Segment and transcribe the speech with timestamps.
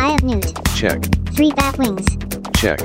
[0.00, 0.58] Eye of Newt.
[0.74, 1.02] Check.
[1.34, 2.06] Three bat wings.
[2.56, 2.78] Check.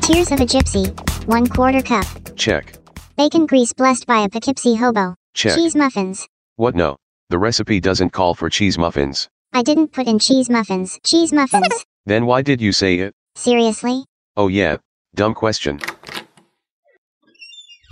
[0.00, 0.88] Tears of a gypsy.
[1.26, 2.06] One quarter cup.
[2.36, 2.78] Check.
[3.18, 5.14] Bacon grease blessed by a Poughkeepsie hobo.
[5.34, 5.56] Check.
[5.56, 6.26] Cheese muffins.
[6.56, 6.96] What no?
[7.28, 9.28] The recipe doesn't call for cheese muffins.
[9.52, 10.98] I didn't put in cheese muffins.
[11.04, 11.84] Cheese muffins.
[12.06, 13.14] Then why did you say it?
[13.34, 14.04] Seriously?
[14.34, 14.78] Oh yeah.
[15.14, 15.80] Dumb question.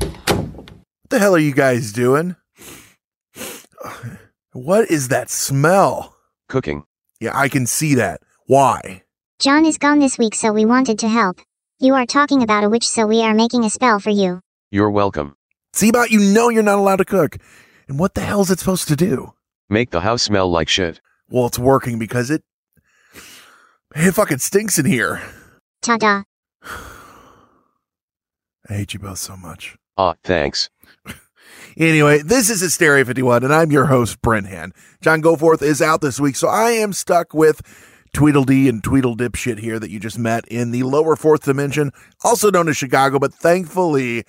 [0.01, 2.37] What the hell are you guys doing?
[4.53, 6.17] What is that smell?
[6.49, 6.85] Cooking.
[7.21, 8.21] Yeah, I can see that.
[8.47, 9.05] Why?
[9.39, 11.41] John is gone this week, so we wanted to help.
[11.79, 14.41] You are talking about a witch, so we are making a spell for you.
[14.71, 15.37] You're welcome.
[15.73, 17.37] See about you know you're not allowed to cook.
[17.89, 19.35] And what the hell is it supposed to do?
[19.69, 21.01] Make the house smell like shit.
[21.29, 22.43] Well, it's working because it
[23.95, 25.23] it fucking stinks in here.
[25.81, 26.23] Ta da.
[28.69, 29.77] I hate you both so much.
[29.97, 30.69] Ah, thanks.
[31.77, 34.75] Anyway, this is Hysteria 51, and I'm your host, Brent Hand.
[35.01, 37.63] John Goforth is out this week, so I am stuck with
[38.15, 42.51] Tweedledee and Tweedledip shit here that you just met in the lower fourth dimension, also
[42.51, 44.25] known as Chicago, but thankfully,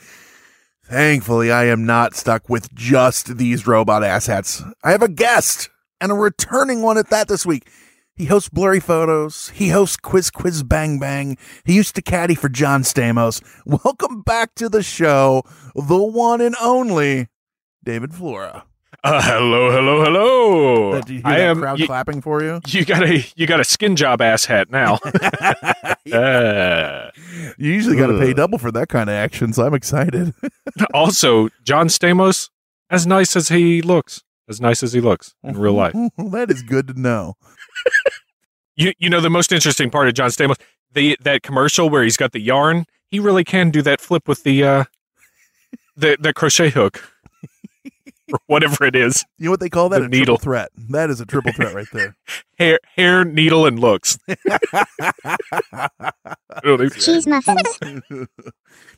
[0.86, 4.64] thankfully, I am not stuck with just these robot asshats.
[4.84, 7.70] I have a guest, and a returning one at that this week.
[8.16, 9.50] He hosts Blurry Photos.
[9.50, 11.38] He hosts Quiz Quiz Bang Bang.
[11.66, 13.42] He used to caddy for John Stamos.
[13.66, 17.30] Welcome back to the show, the one and only
[17.84, 18.66] David Flora.
[19.06, 21.02] Uh, hello, hello, hello.
[21.02, 21.60] Did you hear I that am.
[21.60, 22.62] crowd You, clapping for you?
[22.68, 25.00] you got a you got a skin job ass hat now.
[26.14, 27.10] Uh,
[27.58, 30.34] You usually got to pay double for that kind of action, so I'm excited.
[30.94, 32.50] also, John Stamos,
[32.90, 35.94] as nice as he looks, as nice as he looks in real life.
[36.18, 37.34] that is good to know.
[38.76, 40.58] You you know the most interesting part of John Stamos,
[40.92, 42.86] the that commercial where he's got the yarn.
[43.10, 44.84] He really can do that flip with the uh
[45.96, 47.13] the the crochet hook
[48.34, 49.24] or whatever it is.
[49.38, 50.00] You know what they call that?
[50.00, 50.38] The a needle.
[50.38, 50.70] triple threat.
[50.90, 52.16] That is a triple threat right there.
[52.60, 54.20] Hair hair needle and looks.
[57.00, 57.80] Cheese muffins.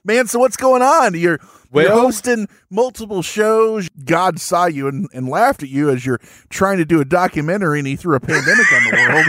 [0.04, 1.18] Man, so what's going on?
[1.18, 1.40] You're,
[1.74, 3.88] you're hosting multiple shows.
[4.04, 6.20] God saw you and, and laughed at you as you're
[6.50, 9.26] trying to do a documentary and he threw a pandemic on the world.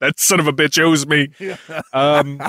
[0.00, 1.30] that son of a bitch owes me.
[1.92, 2.40] Um,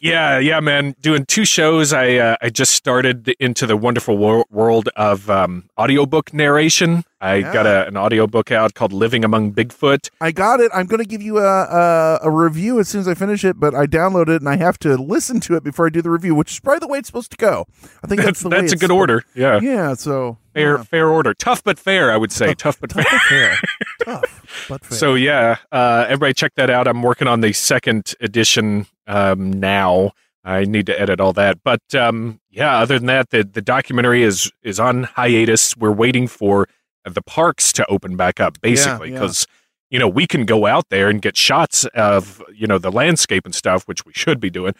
[0.00, 0.94] yeah, yeah, man.
[1.00, 1.92] Doing two shows.
[1.92, 7.04] I uh, I just started into the wonderful wor- world of um, audiobook narration.
[7.20, 7.52] I Yeah.
[7.52, 10.10] got a, an audiobook out called Living Among Bigfoot.
[10.20, 10.70] I got it.
[10.74, 13.58] I'm going to give you a, a a review as soon as I finish it,
[13.58, 16.10] but I downloaded it and I have to listen to it before I do the
[16.10, 17.66] review, which is probably the way it's supposed to go.
[18.02, 19.24] I think that's That's the way that's a good order.
[19.34, 19.60] Yeah.
[19.60, 20.82] Yeah, so Fair yeah.
[20.84, 21.32] fair order.
[21.34, 22.54] Tough but fair, I would say.
[22.54, 23.04] Tough but fair.
[23.28, 23.56] fair.
[24.04, 24.98] Tough, but fair.
[24.98, 26.86] So yeah, uh, everybody check that out.
[26.86, 30.12] I'm working on the second edition um, now.
[30.44, 32.78] I need to edit all that, but um, yeah.
[32.78, 35.76] Other than that, the the documentary is is on hiatus.
[35.76, 36.68] We're waiting for
[37.04, 39.14] the parks to open back up, basically, yeah.
[39.14, 39.46] because
[39.90, 43.44] you know we can go out there and get shots of you know the landscape
[43.44, 44.74] and stuff, which we should be doing.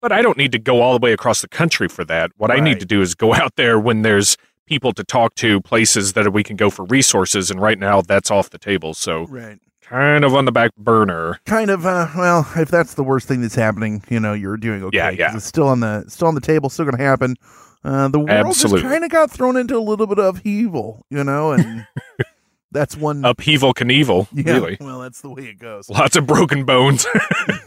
[0.00, 2.30] But I don't need to go all the way across the country for that.
[2.36, 5.60] What I need to do is go out there when there's people to talk to,
[5.60, 8.94] places that we can go for resources, and right now that's off the table.
[8.94, 9.58] So right.
[9.90, 11.38] Kind of on the back burner.
[11.46, 14.82] kind of uh well if that's the worst thing that's happening you know you're doing
[14.84, 15.36] okay Yeah, yeah.
[15.36, 17.36] it's still on the still on the table still gonna happen
[17.84, 18.82] uh the world Absolutely.
[18.82, 21.86] just kind of got thrown into a little bit of evil you know and
[22.72, 24.76] that's one Upheaval Knievel, yeah, really.
[24.80, 27.06] well that's the way it goes Lots of broken bones,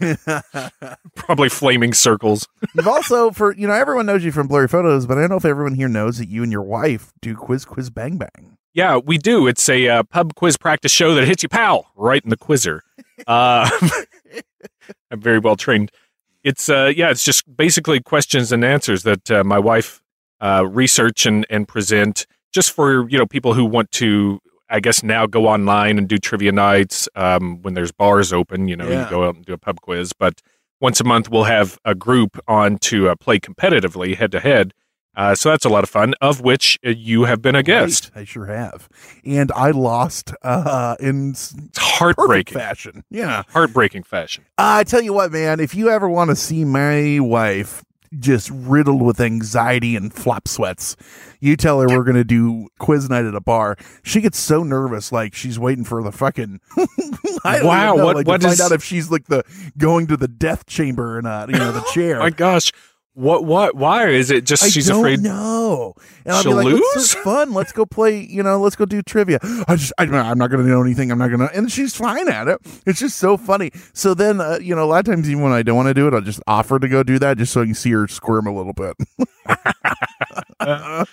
[1.14, 2.48] probably flaming circles.
[2.74, 5.36] you've also for you know everyone knows you from blurry photos but i don't know
[5.36, 8.96] if everyone here knows that you and your wife do quiz quiz bang bang Yeah,
[8.98, 9.46] we do.
[9.46, 12.82] It's a uh, pub quiz practice show that hits you, pal right in the quizzer.
[13.26, 13.70] Uh,
[15.10, 15.92] I'm very well trained.
[16.42, 20.02] It's uh, yeah, it's just basically questions and answers that uh, my wife
[20.40, 24.40] uh, research and and present just for you know people who want to.
[24.70, 28.68] I guess now go online and do trivia nights um, when there's bars open.
[28.68, 29.04] You know, Yeah.
[29.04, 30.12] you go out and do a pub quiz.
[30.18, 30.40] But
[30.80, 34.72] once a month, we'll have a group on to uh, play competitively, head to head.
[35.16, 36.12] Uh, so that's a lot of fun.
[36.20, 38.10] Of which uh, you have been a guest.
[38.16, 38.88] Right, i sure have
[39.24, 44.44] and i lost uh in It's heartbreaking, fashion yeah heartbreaking fashion.
[44.58, 47.84] I tell you what, man, if you ever want to see my wife
[48.20, 50.96] just riddled with anxiety and flop sweats.
[51.40, 53.76] You tell her we're going to do quiz night at a bar.
[54.02, 56.60] She gets so nervous, like she's waiting for the fucking.
[57.44, 59.44] Wow, know, what- like, what to find out if she's like the
[59.76, 61.50] going to the death chamber or not?
[61.50, 62.16] you know, the chair.
[62.16, 62.72] Oh my gosh,
[63.14, 63.44] what?
[63.44, 63.74] What?
[63.76, 65.20] Why is it just I she's don't afraid?
[65.20, 65.94] No,
[66.24, 67.14] And I'll be like, "Let's lose?
[67.14, 67.52] have fun.
[67.54, 68.20] Let's go play.
[68.20, 71.10] You know, let's go do trivia." I just, I, I'm not going to know anything.
[71.10, 72.58] I'm not going to, and she's fine at it.
[72.86, 73.70] It's just so funny.
[73.92, 75.94] So then, uh, you know, a lot of times even when I don't want to
[75.94, 78.06] do it, I'll just offer to go do that just so I can see her
[78.08, 78.96] squirm a little bit.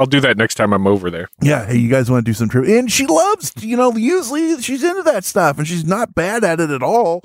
[0.00, 1.28] I'll do that next time I'm over there.
[1.42, 2.78] yeah, hey, you guys want to do some trivia?
[2.78, 6.60] And she loves, you know, usually she's into that stuff, and she's not bad at
[6.60, 7.22] it at all.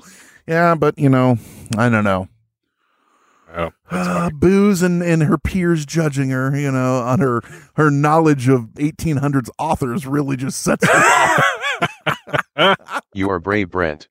[0.48, 1.38] Yeah, but you know,
[1.78, 2.28] I don't know.
[3.56, 7.40] Oh, uh, booze and, and her peers judging her, you know, on her
[7.76, 11.44] her knowledge of 1800s authors really just sets her off.
[13.14, 14.08] You are brave, Brent.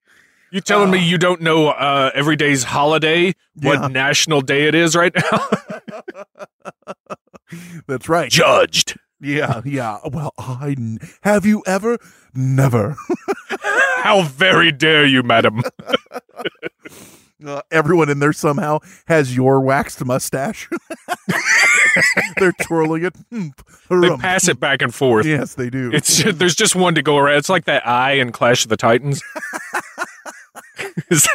[0.50, 3.34] You telling me you don't know uh, every day's holiday?
[3.56, 3.80] Yeah.
[3.80, 5.48] What national day it is right now?
[7.86, 8.30] That's right.
[8.30, 8.96] Judged.
[9.20, 9.98] Yeah, yeah.
[10.10, 11.98] Well, I n- have you ever?
[12.34, 12.96] Never.
[14.02, 15.62] How very dare you, madam?
[17.44, 20.68] Uh, everyone in there somehow has your waxed mustache.
[22.38, 23.14] They're twirling it.
[23.30, 23.48] Hmm,
[24.00, 25.26] They pass it back and forth.
[25.26, 25.90] Yes, they do.
[25.92, 27.36] It's there's just one to go around.
[27.38, 29.22] It's like that eye in Clash of the Titans.
[31.10, 31.28] Is-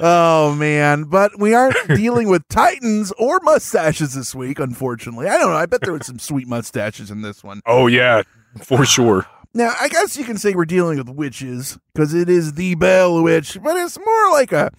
[0.00, 5.26] Oh man, but we aren't dealing with titans or mustaches this week, unfortunately.
[5.26, 5.56] I don't know.
[5.56, 7.60] I bet there was some sweet mustaches in this one.
[7.66, 8.22] oh yeah,
[8.62, 9.26] for sure.
[9.58, 13.20] Now, I guess you can say we're dealing with witches because it is the Bell
[13.24, 14.70] Witch, but it's more like a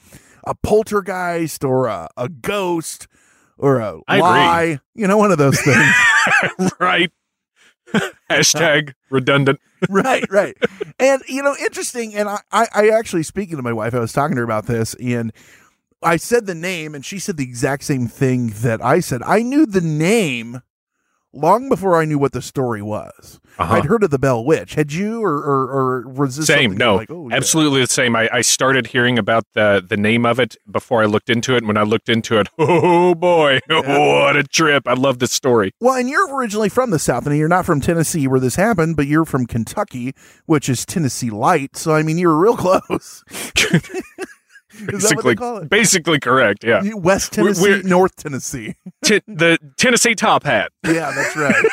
[0.48, 3.10] a poltergeist or a, a ghost
[3.58, 4.80] or a I agree.
[4.96, 6.72] You know, one of those things.
[6.80, 7.12] right.
[8.30, 9.60] Hashtag redundant.
[9.90, 10.56] right, right.
[10.98, 12.16] And you know, interesting.
[12.16, 14.68] And I, I, I actually speaking to my wife, I was talking to her about
[14.68, 15.34] this, and
[16.02, 19.24] I said the name, and she said the exact same thing that I said.
[19.24, 20.62] I knew the name
[21.34, 23.40] long before I knew what the story was.
[23.58, 23.76] Uh-huh.
[23.76, 24.76] I'd heard of the Bell Witch.
[24.76, 26.78] Had you, or or, or was this Same.
[26.78, 27.36] No, like, oh, yeah.
[27.36, 28.16] absolutely the same.
[28.16, 31.60] I, I started hearing about the the name of it before I looked into it.
[31.60, 34.88] And when I looked into it, oh boy, what a trip!
[34.88, 35.74] I love this story.
[35.82, 38.96] Well, and you're originally from the South, and you're not from Tennessee where this happened,
[38.96, 40.16] but you're from Kentucky,
[40.46, 41.76] which is Tennessee light.
[41.76, 43.24] So I mean, you're real close.
[44.94, 46.64] is that what they Basically, basically correct.
[46.64, 48.76] Yeah, West We're- Tennessee, we're- North Tennessee.
[49.04, 50.72] T- the Tennessee top hat.
[50.86, 51.66] Yeah, that's right.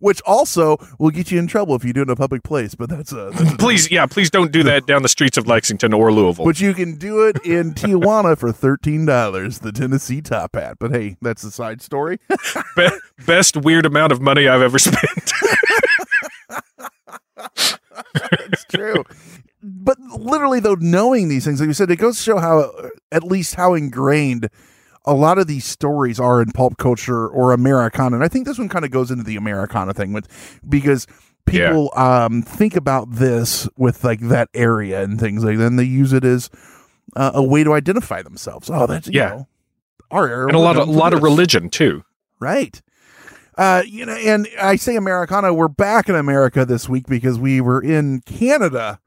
[0.00, 2.76] Which also will get you in trouble if you do it in a public place,
[2.76, 3.30] but that's a.
[3.34, 6.44] That's a Please, yeah, please don't do that down the streets of Lexington or Louisville.
[6.44, 10.76] but you can do it in Tijuana for thirteen dollars, the Tennessee top hat.
[10.78, 12.18] But hey, that's a side story.
[12.76, 12.88] Be-
[13.26, 15.32] best weird amount of money I've ever spent.
[18.50, 19.04] It's true.
[19.62, 22.70] But literally, though, knowing these things, like you said, it goes to show how,
[23.10, 24.48] at least, how ingrained
[25.04, 28.16] a lot of these stories are in pulp culture or Americana.
[28.16, 30.28] And I think this one kind of goes into the Americana thing with
[30.68, 31.06] because
[31.46, 35.84] people um, think about this with like that area and things like that, and they
[35.84, 36.50] use it as
[37.16, 38.68] uh, a way to identify themselves.
[38.70, 39.28] Oh, that's you Yeah.
[39.30, 39.48] know,
[40.10, 40.46] our area.
[40.48, 42.04] and a lot of a lot of religion too.
[42.38, 42.80] Right.
[43.56, 47.60] Uh, you know, and I say Americana, we're back in America this week because we
[47.60, 49.00] were in Canada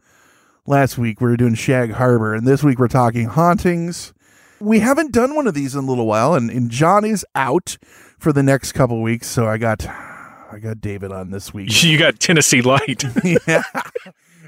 [0.66, 1.22] last week.
[1.22, 4.14] We were doing Shag Harbor, and this week we're talking hauntings.
[4.60, 7.78] We haven't done one of these in a little while, and, and John is out
[8.20, 11.70] for the next couple weeks, so I got I got David on this week.
[11.84, 13.04] You got Tennessee Light.
[13.48, 13.64] yeah.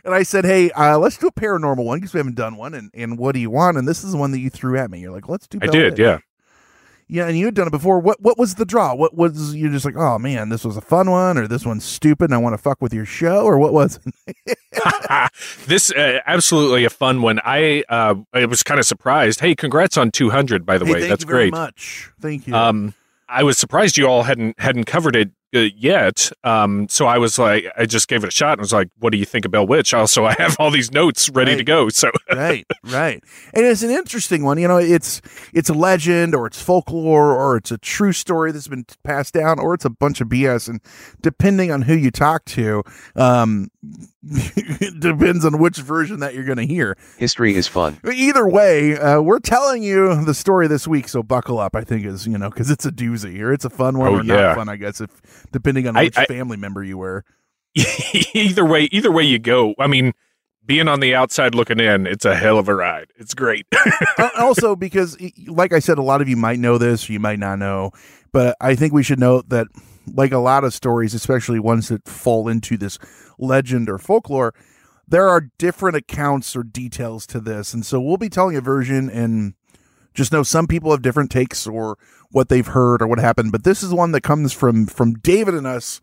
[0.05, 2.73] And I said, hey, uh, let's do a paranormal one because we haven't done one.
[2.73, 3.77] And, and what do you want?
[3.77, 4.99] And this is the one that you threw at me.
[4.99, 5.59] You're like, let's do.
[5.61, 6.19] I did, yeah.
[7.07, 7.99] Yeah, and you had done it before.
[7.99, 8.95] What what was the draw?
[8.95, 11.83] What was you're just like, oh man, this was a fun one, or this one's
[11.83, 13.99] stupid, and I want to fuck with your show, or what was?
[14.47, 14.57] it?
[15.67, 17.39] this uh, absolutely a fun one.
[17.43, 19.39] I uh, I was kind of surprised.
[19.39, 20.99] Hey, congrats on 200 by the Hey, way.
[21.01, 21.53] thank That's you very great.
[21.53, 22.11] much.
[22.19, 22.55] Thank you.
[22.55, 22.93] Um,
[23.29, 26.31] I was surprised you all hadn't hadn't covered it yet.
[26.43, 29.11] Um, so I was like, I just gave it a shot and was like, "What
[29.11, 31.89] do you think about Bell Witch?" Also, I have all these notes ready to go.
[31.89, 34.57] So right, right, and it's an interesting one.
[34.57, 35.21] You know, it's
[35.53, 39.59] it's a legend, or it's folklore, or it's a true story that's been passed down,
[39.59, 40.67] or it's a bunch of BS.
[40.67, 40.81] And
[41.21, 42.83] depending on who you talk to,
[43.15, 43.69] um,
[44.23, 46.97] it depends on which version that you're going to hear.
[47.17, 47.99] History is fun.
[48.11, 51.75] Either way, uh, we're telling you the story this week, so buckle up.
[51.75, 54.17] I think is you know because it's a doozy or it's a fun one Oh,
[54.19, 54.35] or yeah.
[54.47, 54.69] not fun.
[54.69, 57.23] I guess if depending on which I- family member you were.
[58.33, 59.73] either way, either way you go.
[59.79, 60.13] I mean,
[60.65, 63.07] being on the outside looking in, it's a hell of a ride.
[63.17, 63.65] It's great.
[64.15, 67.39] Uh, also, because like I said, a lot of you might know this, you might
[67.39, 67.89] not know,
[68.31, 69.67] but I think we should note that,
[70.13, 72.99] like a lot of stories, especially ones that fall into this
[73.39, 74.53] legend or folklore,
[75.07, 79.09] there are different accounts or details to this, and so we'll be telling a version
[79.09, 79.55] and
[80.13, 81.97] Just know some people have different takes or
[82.31, 85.53] what they've heard or what happened, but this is one that comes from from David
[85.53, 86.01] and us.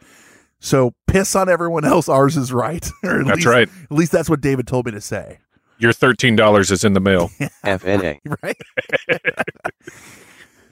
[0.60, 2.08] So piss on everyone else.
[2.08, 2.88] Ours is right.
[3.02, 3.68] or at That's least, right.
[3.90, 5.38] At least that's what David told me to say.
[5.78, 7.28] Your thirteen dollars is in the mail.
[7.64, 8.18] FNA.
[8.42, 8.56] Right.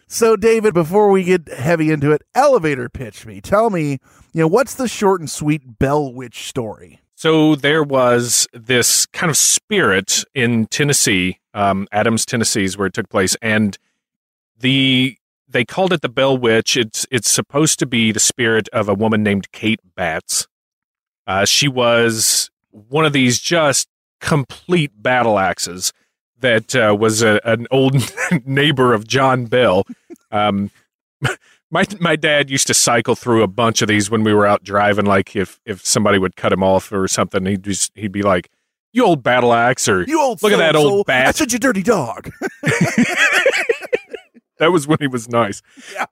[0.06, 3.40] so David, before we get heavy into it, elevator pitch me.
[3.40, 3.92] Tell me,
[4.32, 7.00] you know, what's the short and sweet Bell Witch story?
[7.18, 12.94] So there was this kind of spirit in Tennessee, um, Adams, Tennessee, is where it
[12.94, 13.76] took place, and
[14.56, 15.16] the
[15.48, 16.76] they called it the Bell Witch.
[16.76, 20.46] It's it's supposed to be the spirit of a woman named Kate Batts.
[21.26, 23.88] Uh, she was one of these just
[24.20, 25.92] complete battle axes
[26.38, 27.96] that uh, was a, an old
[28.44, 29.84] neighbor of John Bell.
[30.30, 30.70] Um,
[31.70, 34.64] my my dad used to cycle through a bunch of these when we were out
[34.64, 35.04] driving.
[35.06, 38.50] Like if if somebody would cut him off or something, he'd just he'd be like,
[38.92, 41.36] "You old battle axe," or You old look at that old I bat.
[41.36, 42.30] said you dirty dog.
[44.58, 45.62] that was when he was nice.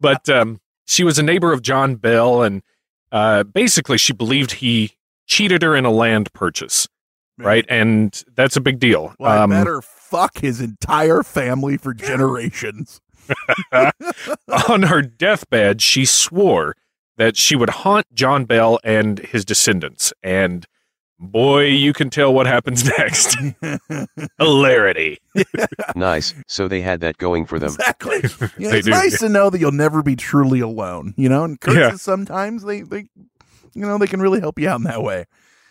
[0.01, 2.63] But um, she was a neighbor of John Bell, and
[3.13, 4.93] uh, basically she believed he
[5.27, 6.87] cheated her in a land purchase,
[7.39, 7.65] right?
[7.69, 9.15] And that's a big deal.
[9.19, 13.01] Well, I Um, better fuck his entire family for generations.
[14.69, 16.77] on her deathbed, she swore
[17.17, 20.13] that she would haunt John Bell and his descendants.
[20.23, 20.67] And
[21.19, 23.37] boy, you can tell what happens next.
[24.39, 25.19] Hilarity.
[25.95, 26.35] Nice.
[26.47, 27.69] So they had that going for them.
[27.69, 28.21] exactly.
[28.59, 28.91] Yeah, They it's do.
[28.91, 31.15] nice to know that you'll never be truly alone.
[31.17, 31.97] You know, and curses Yeah.
[31.97, 33.09] sometimes they they
[33.75, 35.25] you know they can really help you out in that way.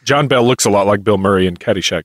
[0.04, 2.04] John Bell looks a lot like Bill Murray in Caddyshack.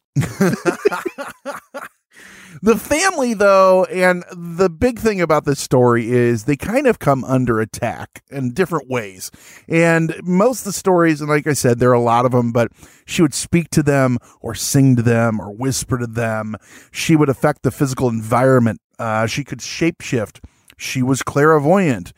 [2.63, 7.25] The family, though, and the big thing about this story is they kind of come
[7.25, 9.31] under attack in different ways.
[9.67, 12.53] And most of the stories, and like I said, there are a lot of them,
[12.53, 12.71] but
[13.07, 16.55] she would speak to them or sing to them or whisper to them.
[16.93, 18.83] She would affect the physical environment.
[18.99, 20.41] Uh, she could shapeshift.
[20.77, 22.13] She was clairvoyant.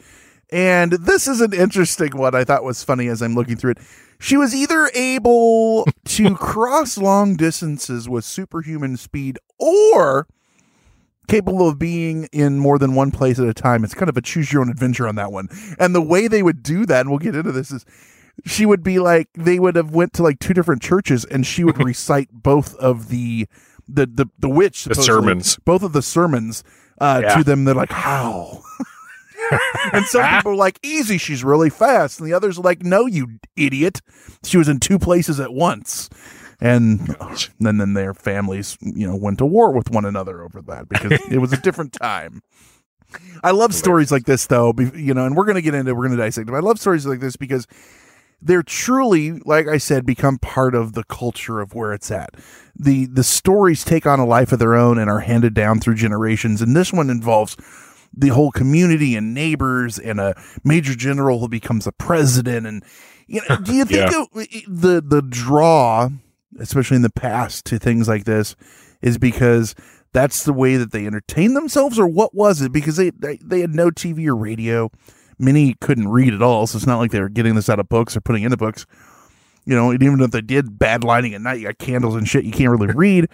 [0.51, 3.79] And this is an interesting one I thought was funny as I'm looking through it.
[4.23, 10.29] She was either able to cross long distances with superhuman speed or
[11.26, 13.83] capable of being in more than one place at a time.
[13.85, 15.49] It's kind of a choose your own adventure on that one.
[15.79, 17.85] And the way they would do that, and we'll get into this, is
[18.45, 21.64] she would be like they would have went to like two different churches and she
[21.64, 23.47] would recite both of the
[23.88, 25.59] the the, the witch The sermons.
[25.64, 26.62] both of the sermons
[27.00, 27.37] uh, Yeah.
[27.38, 27.64] to them.
[27.64, 28.62] They're like, how?
[29.93, 32.21] and some people are like, easy, she's really fast.
[32.21, 34.01] And the others are like, no, you idiot.
[34.45, 36.09] She was in two places at once.
[36.61, 37.17] And
[37.59, 41.13] then, then their families, you know, went to war with one another over that because
[41.31, 42.43] it was a different time.
[43.43, 46.07] I love stories like this, though, you know, and we're going to get into, we're
[46.07, 46.55] going to dissect them.
[46.55, 47.67] I love stories like this because
[48.43, 52.31] they're truly, like I said, become part of the culture of where it's at.
[52.75, 55.95] The the stories take on a life of their own and are handed down through
[55.95, 56.61] generations.
[56.61, 57.57] And this one involves
[58.14, 62.66] the whole community and neighbors and a major general who becomes a president.
[62.66, 62.85] And
[63.26, 64.25] you know, do you think Yeah.
[64.35, 66.11] it- the the draw,
[66.59, 68.54] especially in the past, to things like this,
[69.00, 69.75] is because
[70.12, 72.73] that's the way that they entertain themselves, or what was it?
[72.73, 74.90] Because they they, they had no TV or radio.
[75.38, 77.88] Many couldn't read at all, so it's not like they were getting this out of
[77.88, 78.85] books or putting into books.
[79.64, 82.28] You know, and even if they did bad lighting at night, you got candles and
[82.28, 83.28] shit, you can't really read.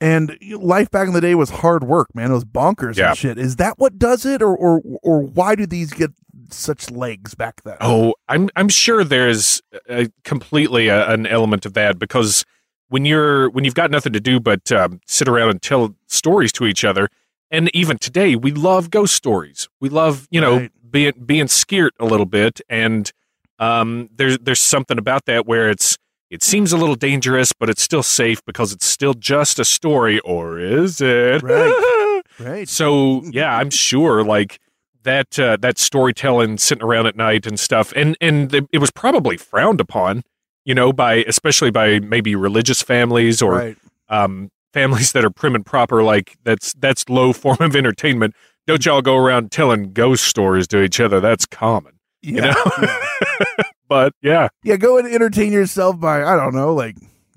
[0.00, 2.30] And life back in the day was hard work, man.
[2.30, 3.10] It was bonkers Yeah.
[3.10, 3.38] and shit.
[3.38, 6.10] Is that what does it, or or or why do these get
[6.50, 7.76] such legs back then?
[7.80, 12.44] Oh, I'm I'm sure there's a, completely a, an element of that because
[12.88, 16.52] when you're when you've got nothing to do but um, sit around and tell stories
[16.52, 17.08] to each other,
[17.50, 19.68] and even today we love ghost stories.
[19.80, 20.72] We love you know Right.
[20.90, 23.10] being being scared a little bit, and
[23.58, 25.96] um, there's there's something about that where it's
[26.30, 30.18] it seems a little dangerous, but it's still safe because it's still just a story,
[30.20, 31.42] or is it?
[31.42, 32.22] Right.
[32.40, 32.68] right.
[32.68, 34.58] So yeah, I'm sure like
[35.04, 39.36] that uh, that storytelling, sitting around at night and stuff, and and it was probably
[39.36, 40.22] frowned upon,
[40.64, 43.78] you know, by especially by maybe religious families or right.
[44.08, 46.02] um, families that are prim and proper.
[46.02, 48.34] Like that's that's low form of entertainment.
[48.66, 51.20] Don't y'all go around telling ghost stories to each other?
[51.20, 52.32] That's common, Yeah.
[52.78, 53.64] you know.
[53.88, 56.96] but yeah, Yeah, go and entertain yourself by I don't know, like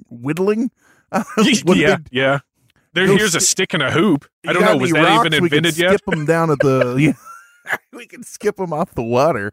[0.10, 0.72] whittling.
[1.66, 2.40] Yeah, yeah.
[2.94, 4.26] There, here's a stick and a hoop.
[4.48, 4.78] I don't know.
[4.78, 5.26] Was that rocks?
[5.28, 5.74] even we can yet?
[5.74, 7.16] Skip them down at the.
[7.72, 9.52] Yeah, we can skip them off the water.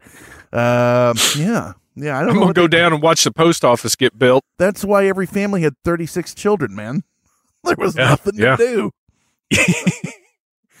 [0.51, 2.17] Um, yeah, yeah.
[2.17, 4.43] I don't I'm gonna go down and watch the post office get built.
[4.57, 6.73] That's why every family had thirty six children.
[6.73, 7.03] Man,
[7.63, 8.55] there was Yeah, nothing yeah.
[8.55, 8.91] to
[9.51, 9.61] do.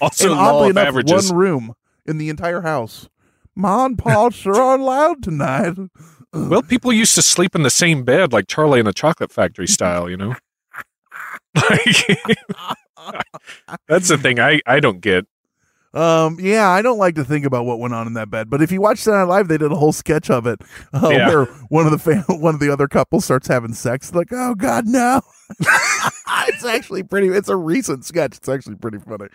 [0.01, 1.29] Also, and oddly enough, averages.
[1.31, 1.73] one room
[2.05, 3.07] in the entire house.
[3.57, 5.73] Ma and Pa sure are loud tonight.
[6.31, 9.67] Well, people used to sleep in the same bed, like Charlie and the Chocolate Factory
[9.67, 10.35] style, you know.
[13.87, 15.25] That's the thing I, I don't get.
[15.93, 18.61] Um, yeah, I don't like to think about what went on in that bed, but
[18.61, 20.61] if you watch Saturday Night Live, they did a whole sketch of it
[20.93, 21.27] uh, Yeah.
[21.27, 24.13] where one of the fam- one of the other couples starts having sex.
[24.13, 25.21] Like, oh god, no!
[26.47, 27.29] it's actually pretty.
[27.29, 28.37] It's a recent sketch.
[28.37, 29.29] It's actually pretty funny.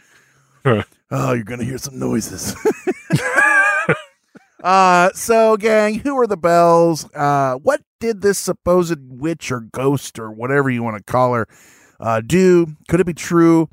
[0.65, 0.85] Huh.
[1.11, 2.55] Oh, you're gonna hear some noises.
[4.63, 7.13] Uh, so gang, who are the bells?
[7.15, 11.47] Uh, what did this supposed witch or ghost or whatever you want to call her
[12.01, 12.77] uh, do?
[12.89, 13.69] Could it be true?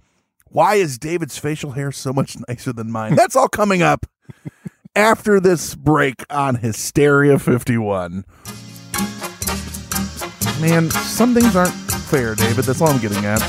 [0.49, 3.15] Why is David's facial hair so much nicer than mine?
[3.15, 4.07] That's all coming up
[4.95, 8.25] after this break on Hysteria 51.
[10.59, 12.65] Man, some things aren't fair, David.
[12.65, 13.41] That's all I'm getting at.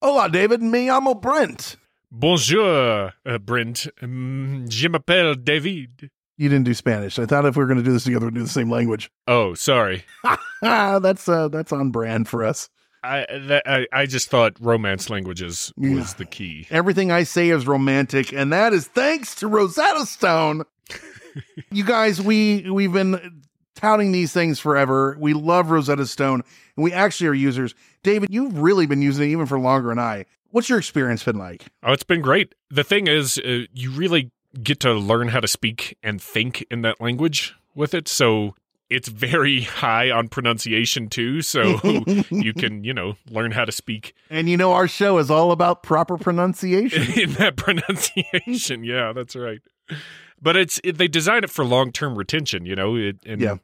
[0.00, 0.62] Hola, David.
[0.62, 1.77] Me llamo Brent.
[2.10, 3.86] Bonjour, uh, Brent.
[4.02, 6.10] Um, je m'appelle David.
[6.36, 7.18] You didn't do Spanish.
[7.18, 9.10] I thought if we were going to do this together, we'd do the same language.
[9.26, 10.04] Oh, sorry.
[10.62, 12.70] That's uh, that's on brand for us.
[13.04, 16.14] I, that, I I just thought romance languages was Yeah.
[16.18, 16.66] the key.
[16.70, 20.64] Everything I say is romantic, and that is thanks to Rosetta Stone.
[21.70, 23.42] you guys, we we've been
[23.76, 25.16] touting these things forever.
[25.20, 26.42] We love Rosetta Stone,
[26.76, 27.74] and we actually are users.
[28.02, 30.24] David, you've really been using it even for longer than I.
[30.50, 31.66] What's your experience been like?
[31.82, 32.54] Oh, it's been great.
[32.70, 34.30] The thing is, uh, you really
[34.62, 38.08] get to learn how to speak and think in that language with it.
[38.08, 38.54] So
[38.90, 41.42] it's very high on pronunciation too.
[41.42, 41.78] So
[42.30, 45.52] you can, you know, learn how to speak And you know, our show is all
[45.52, 47.02] about proper pronunciation.
[47.20, 48.84] in that pronunciation.
[48.84, 49.60] Yeah, that's right.
[50.40, 52.64] But it's it, they design it for long term retention.
[52.64, 53.56] You know, it, and Yeah.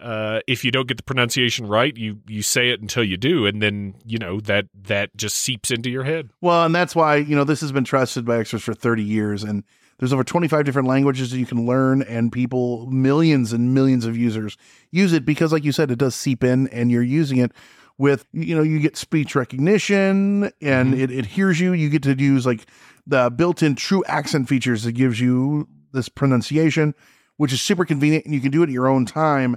[0.00, 3.46] Uh, if you don't get the pronunciation right, you you say it until you do,
[3.46, 6.30] and then you know that that just seeps into your head.
[6.40, 9.42] Well, and that's why, you know, this has been trusted by experts for 30 years.
[9.42, 9.64] And
[9.98, 14.16] there's over 25 different languages that you can learn, and people, millions and millions of
[14.16, 14.56] users
[14.90, 17.52] use it because, like you said, it does seep in and you're using it
[17.98, 21.72] with, you know, you get speech recognition and it, it hears you.
[21.72, 22.66] You get to use like
[23.06, 26.94] the built in true accent features that gives you this pronunciation,
[27.38, 29.56] which is super convenient and you can do it at your own time.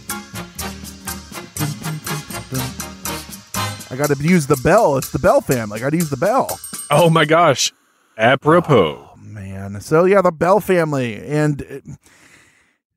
[3.91, 4.97] I got to use the bell.
[4.97, 5.77] It's the Bell family.
[5.77, 6.59] I got to use the bell.
[6.89, 7.73] Oh my gosh.
[8.17, 9.09] Apropos.
[9.11, 9.81] Oh, man.
[9.81, 11.93] So yeah, the Bell family and uh,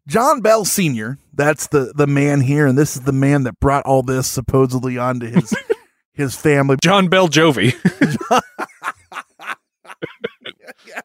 [0.06, 1.18] John Bell Sr.
[1.32, 4.96] That's the the man here, and this is the man that brought all this supposedly
[4.98, 5.52] onto his
[6.12, 6.76] his family.
[6.82, 7.74] John Bell Jovi.
[10.86, 11.00] Yeah.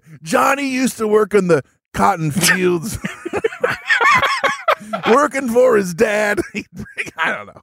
[0.22, 2.98] Johnny used to work in the cotton fields,
[5.10, 6.40] working for his dad.
[7.16, 7.60] I don't know.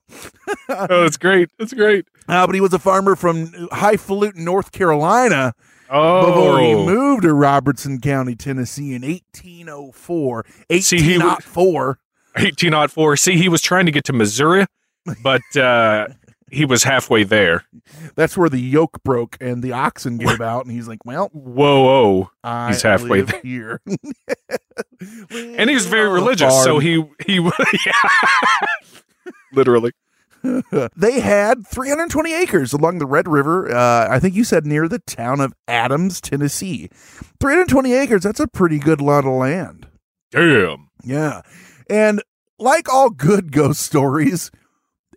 [0.90, 1.50] oh, it's great.
[1.60, 2.08] It's great.
[2.28, 5.54] Uh, but he was a farmer from Highfalutin, North Carolina.
[5.90, 6.26] Oh.
[6.26, 10.46] Before he moved to Robertson County, Tennessee in 1804.
[10.80, 11.86] See, he wa- 1804.
[12.36, 13.18] 1804.
[13.18, 14.66] See, he was trying to get to Missouri,
[15.22, 16.08] but uh,
[16.54, 17.66] he was halfway there.
[18.16, 20.66] That's where the yoke broke and the oxen gave out.
[20.66, 22.68] And he's like, well, Whoa, whoa.
[22.68, 23.42] He's halfway there.
[23.42, 23.82] here.
[25.32, 27.40] And he was very religious, so he he
[29.54, 29.92] literally.
[30.96, 33.74] they had 320 acres along the Red River.
[33.74, 36.90] Uh, I think you said near the town of Adams, Tennessee.
[37.40, 39.88] 320 acres, that's a pretty good lot of land.
[40.32, 40.90] Damn.
[41.04, 41.42] Yeah.
[41.90, 42.22] And
[42.60, 44.52] like all good ghost stories,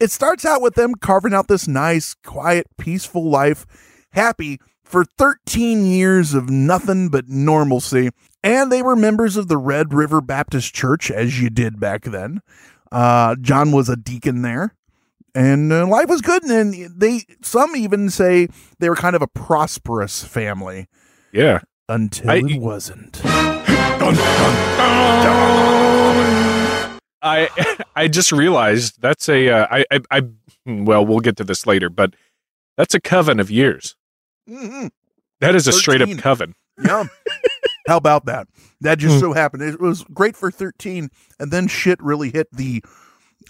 [0.00, 3.66] it starts out with them carving out this nice, quiet, peaceful life,
[4.12, 8.10] happy for 13 years of nothing but normalcy.
[8.44, 12.40] And they were members of the Red River Baptist Church, as you did back then.
[12.92, 14.74] Uh, John was a deacon there.
[15.34, 16.44] And uh, life was good.
[16.44, 20.86] And they, some even say they were kind of a prosperous family
[21.32, 21.60] Yeah.
[21.88, 23.20] until I- it wasn't.
[27.22, 30.22] I I just realized that's a uh, I, I I
[30.66, 32.14] well we'll get to this later, but
[32.76, 33.96] that's a coven of years.
[34.48, 34.90] Mhm.
[35.40, 36.54] That is a straight up coven.
[36.82, 37.04] Yeah.
[37.88, 38.48] How about that?
[38.80, 39.62] That just so happened.
[39.62, 42.82] It was great for 13, and then shit really hit the.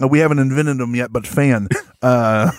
[0.00, 1.68] Uh, we haven't invented them yet, but fan.
[2.02, 2.50] Uh,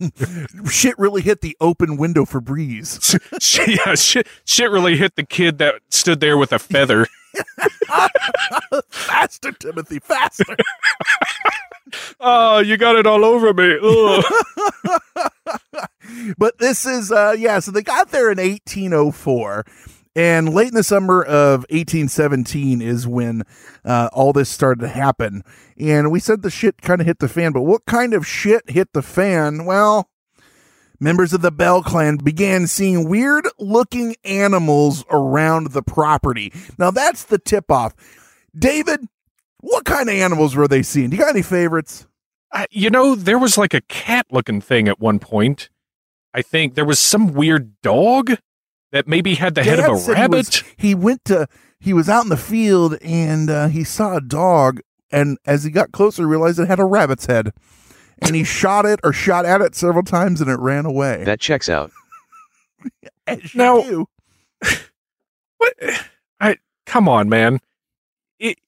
[0.70, 3.16] shit really hit the open window for breeze.
[3.66, 7.06] Yeah, shit, shit really hit the kid that stood there with a feather.
[8.90, 10.56] faster, Timothy, faster.
[12.20, 13.78] oh, you got it all over me.
[16.38, 19.64] But this is, uh, yeah, so they got there in 1804.
[20.14, 23.42] And late in the summer of 1817 is when
[23.84, 25.42] uh, all this started to happen.
[25.78, 28.70] And we said the shit kind of hit the fan, but what kind of shit
[28.70, 29.66] hit the fan?
[29.66, 30.08] Well,
[31.00, 36.52] members of the Bell clan began seeing weird looking animals around the property.
[36.78, 37.94] Now, that's the tip off.
[38.56, 39.00] David,
[39.60, 41.10] what kind of animals were they seeing?
[41.10, 42.06] Do you got any favorites?
[42.52, 45.68] I, you know, there was like a cat looking thing at one point.
[46.32, 48.36] I think there was some weird dog
[48.92, 50.62] that maybe had the head of a said he was- rabbit.
[50.76, 51.48] He, went to,
[51.80, 54.80] he was out in the field and uh, he saw a dog.
[55.10, 57.52] And as he got closer, realized it had a rabbit's head.
[58.22, 61.22] And he shot it or shot at it several times and it ran away.
[61.24, 61.90] That checks out.
[63.26, 64.06] As you Now- do.
[65.58, 65.74] What?
[66.40, 67.60] I come on, man.
[68.38, 68.58] It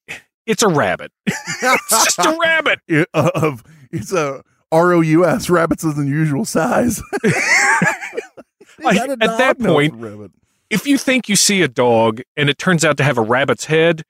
[0.46, 1.12] it's a rabbit.
[1.26, 2.80] it's just a rabbit.
[2.88, 5.50] It- uh, of it's a R O U S.
[5.50, 7.02] Rabbit's an unusual size.
[7.22, 7.30] They
[8.84, 10.30] Like, at that point- rabbit.
[10.70, 13.64] If you think you see a dog and it turns out to have a rabbit's
[13.66, 14.02] head,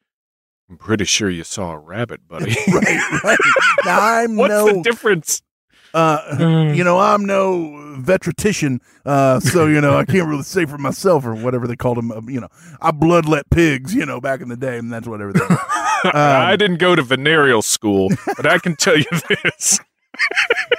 [0.71, 2.55] I'm pretty sure you saw a rabbit, buddy.
[2.73, 3.39] right, right.
[3.85, 5.43] Now I'm What's no, the difference?
[5.95, 10.77] uh, you know, I'm no veteritician, uh, so you know I can't really say for
[10.79, 12.13] myself or whatever they called them.
[12.13, 12.49] Uh, you know,
[12.81, 15.47] I bloodlet pigs, you know, back in the day, and that's what everything.
[16.05, 19.81] I didn't go to venereal school, but I can tell you this.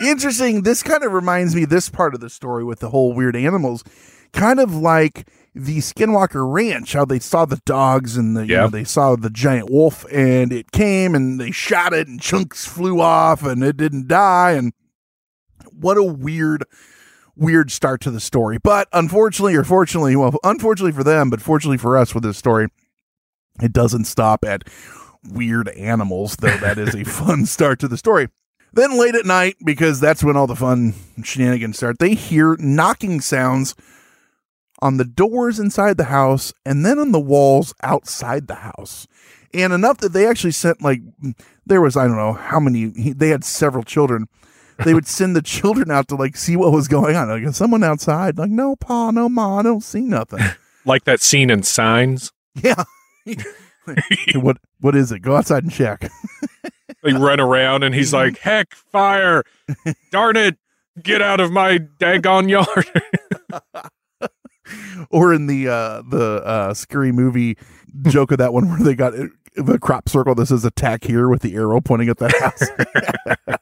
[0.02, 0.62] Interesting.
[0.64, 3.84] This kind of reminds me this part of the story with the whole weird animals,
[4.32, 5.28] kind of like
[5.66, 9.30] the Skinwalker Ranch, how they saw the dogs and the you know they saw the
[9.30, 13.78] giant wolf and it came and they shot it and chunks flew off and it
[13.78, 14.74] didn't die and
[15.72, 16.64] what a weird
[17.36, 18.58] weird start to the story.
[18.62, 22.68] But unfortunately or fortunately, well unfortunately for them, but fortunately for us with this story,
[23.62, 24.64] it doesn't stop at
[25.24, 28.30] weird animals, though that is a fun start to the story.
[28.72, 30.94] Then late at night, because that's when all the fun
[31.24, 33.76] shenanigans start, they hear knocking sounds
[34.82, 39.08] on the doors inside the house and then on the walls outside the house.
[39.54, 41.02] And enough that they actually sent, like,
[41.66, 44.28] there was, I don't know how many, he, they had several children.
[44.86, 47.28] They would send the children out to, like, see what was going on.
[47.28, 48.38] Like, someone outside?
[48.38, 50.40] Like, no, Pa, no, Ma, I don't see nothing.
[50.86, 52.32] Like that scene in Signs.
[52.56, 52.84] yeah.
[54.36, 55.20] what What is it?
[55.20, 56.10] Go outside and check.
[57.04, 59.44] They run around and he's like, heck, fire.
[60.12, 60.58] Darn it.
[61.04, 62.90] Get out of my daggone yard.
[65.10, 67.58] or in the uh the uh scary movie
[68.04, 69.14] joke of that one where they got
[69.56, 73.58] the crop circle This is attack here with the arrow pointing at the house.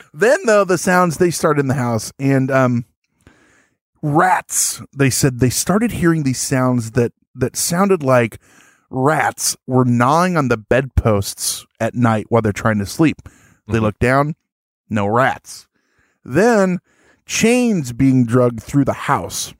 [0.14, 2.84] then though the sounds they start in the house and um
[4.02, 8.38] rats they said they started hearing these sounds that that sounded like
[8.90, 13.22] rats were gnawing on the bedposts at night while they're trying to sleep.
[13.66, 13.82] They Mhm.
[13.82, 14.36] look down,
[14.88, 15.66] no rats.
[16.24, 16.78] Then
[17.26, 19.52] chains being dragged through the house.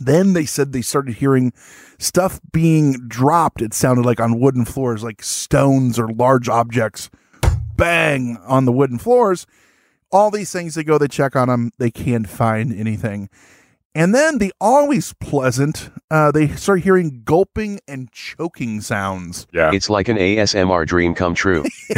[0.00, 1.52] Then they said they started hearing
[1.98, 3.62] stuff being dropped.
[3.62, 7.10] It sounded like on wooden floors, like stones or large objects
[7.78, 9.46] bang on the wooden floors.
[10.10, 13.30] All these things, they go, they check on them, they can't find anything.
[13.94, 19.46] And then the always pleasant, uh, they start hearing gulping and choking sounds.
[19.52, 19.70] Yeah.
[19.72, 21.64] It's like an ASMR dream come true.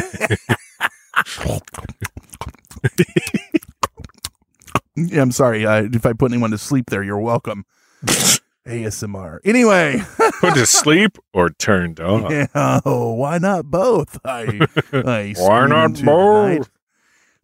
[4.96, 5.64] Yeah, I'm sorry.
[5.64, 7.64] Uh, if I put anyone to sleep there, you're welcome.
[8.66, 9.38] ASMR.
[9.44, 10.02] Anyway,
[10.40, 12.30] Put to sleep or turned on.
[12.30, 14.18] yeah, oh, why not both?
[14.24, 16.70] I, I Why not both?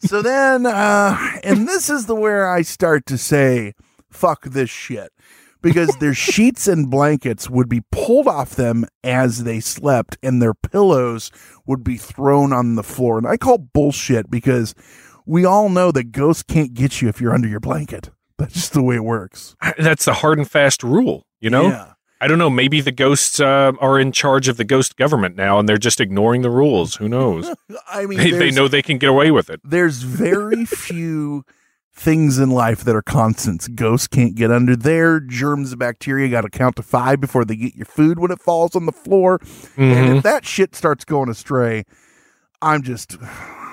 [0.00, 3.74] So then, uh, and this is the where I start to say,
[4.10, 5.10] fuck this shit.
[5.62, 10.54] Because their sheets and blankets would be pulled off them as they slept, and their
[10.54, 11.32] pillows
[11.66, 13.18] would be thrown on the floor.
[13.18, 14.74] And I call bullshit because
[15.24, 18.10] we all know that ghosts can't get you if you're under your blanket.
[18.38, 19.56] That's just the way it works.
[19.78, 21.68] That's the hard and fast rule, you know?
[21.68, 21.92] Yeah.
[22.20, 22.48] I don't know.
[22.50, 26.00] Maybe the ghosts uh, are in charge of the ghost government now and they're just
[26.00, 26.96] ignoring the rules.
[26.96, 27.54] Who knows?
[27.88, 29.60] I mean, they, they know they can get away with it.
[29.64, 31.44] there's very few
[31.94, 33.68] things in life that are constants.
[33.68, 35.20] Ghosts can't get under there.
[35.20, 38.40] Germs and bacteria got to count to five before they get your food when it
[38.40, 39.38] falls on the floor.
[39.76, 40.16] And Mhm.
[40.18, 41.84] if that shit starts going astray,
[42.62, 43.16] I'm just.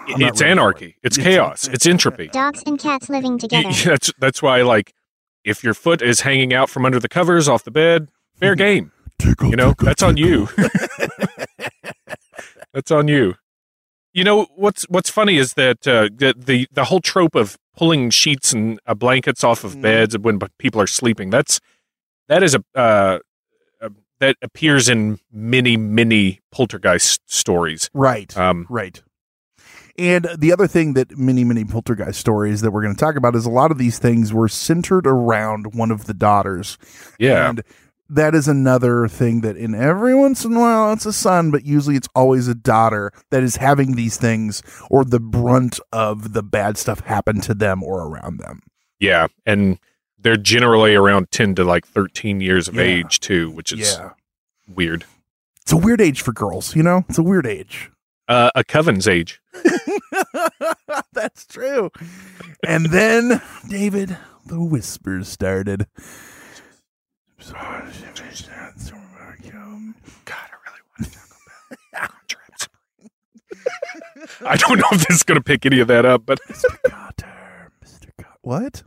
[0.07, 0.85] I'm It's ready anarchy.
[0.87, 0.95] it.
[1.03, 1.67] It's chaos.
[1.67, 2.27] It's entropy.
[2.27, 3.69] Dogs and cats living together.
[3.85, 4.93] that's that's why like
[5.43, 8.91] if your foot is hanging out from under the covers off the bed, fair game.
[9.19, 10.49] Tickle, You know, tickle, that's on you.
[12.73, 13.35] that's on you.
[14.13, 18.09] You know what's what's funny is that uh, the, the the whole trope of pulling
[18.11, 19.81] sheets and uh, blankets off of Mhm.
[19.81, 21.29] beds when people are sleeping.
[21.29, 21.59] That's
[22.27, 23.19] that is a uh,
[23.81, 23.89] uh,
[24.19, 27.89] that appears in many many poltergeist stories.
[27.93, 28.35] Right.
[28.37, 29.01] Um, Right.
[29.97, 33.35] And the other thing that many, many poltergeist stories that we're going to talk about
[33.35, 36.77] is a lot of these things were centered around one of the daughters.
[37.19, 37.61] yeah, And
[38.09, 41.65] that is another thing that in every once in a while it's a son, but
[41.65, 46.43] usually it's always a daughter that is having these things or the brunt of the
[46.43, 48.61] bad stuff happen to them or around them.
[48.99, 49.77] yeah, and
[50.19, 52.81] they're generally around ten to like thirteen years of Yeah.
[52.83, 54.11] age too, which is yeah.
[54.67, 55.05] weird.
[55.61, 57.03] It's a weird age for girls, you know?
[57.09, 57.89] It's a weird age.
[58.27, 59.41] Uh, a coven's age.
[61.13, 61.91] That's true.
[62.65, 65.87] And then, David, the whispers started.
[70.25, 71.35] God, I really want to Taco
[71.91, 72.07] Bell.
[72.27, 72.69] Contracts.
[74.45, 76.77] I don't know if this is going to pick any of that up, but Mr.
[76.89, 78.09] Cotter, Mr.
[78.17, 78.37] Cotter.
[78.41, 78.83] What?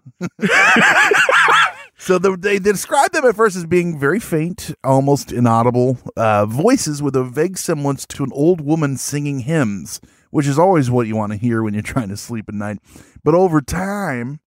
[2.07, 6.47] So the, they, they describe them at first as being very faint, almost inaudible uh,
[6.47, 11.09] voices with a vague semblance to an old woman singing hymns, which is always what
[11.09, 12.79] you want to hear when you're trying to sleep at night.
[13.25, 14.38] But over time,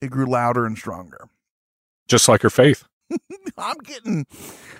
[0.00, 1.28] it grew louder and stronger.
[2.08, 2.82] just like her faith.
[3.58, 4.26] I'm getting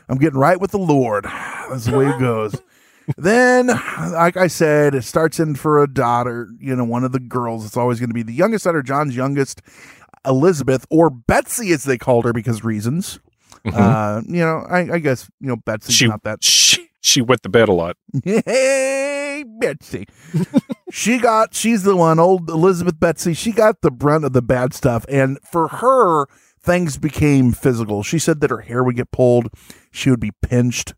[0.08, 1.26] I'm getting right with the Lord.
[1.26, 2.60] That's the way it goes.
[3.16, 7.20] then, like I said, it starts in for a daughter, you know, one of the
[7.20, 7.64] girls.
[7.66, 9.62] It's always going to be the youngest daughter, John's youngest,
[10.26, 13.18] Elizabeth, or Betsy as they called her because reasons.
[13.64, 17.42] Uh, you know, I, I guess, you know, Betsy's She not that she she wet
[17.42, 17.96] the bed a lot.
[18.24, 20.06] Hey, Betsy.
[20.90, 23.34] she got, she's the one, old Elizabeth Betsy.
[23.34, 25.04] She got the brunt of the bad stuff.
[25.08, 26.26] And for her,
[26.62, 28.02] things became physical.
[28.02, 29.48] She said that her hair would get pulled,
[29.90, 30.94] she would be pinched.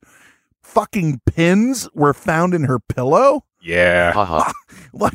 [0.62, 3.44] Fucking pins were found in her pillow.
[3.60, 4.52] Yeah, Haha.
[4.92, 5.14] Like,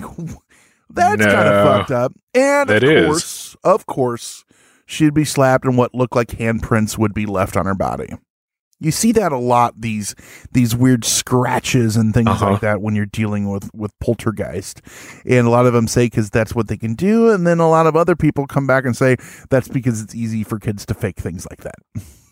[0.96, 2.14] that's kind of fucked up.
[2.34, 3.06] And That of is.
[3.08, 4.46] course, of course,
[4.86, 8.10] she'd be slapped and what looked like handprints would be left on her body.
[8.84, 10.16] You see that a lot these
[10.54, 12.54] these weird scratches and things Uh-huh.
[12.54, 14.82] like that when you're dealing with with poltergeist,
[15.24, 17.70] and a lot of them say because that's what they can do, and then a
[17.70, 19.18] lot of other people come back and say
[19.52, 21.76] that's because it's easy for kids to fake things like that.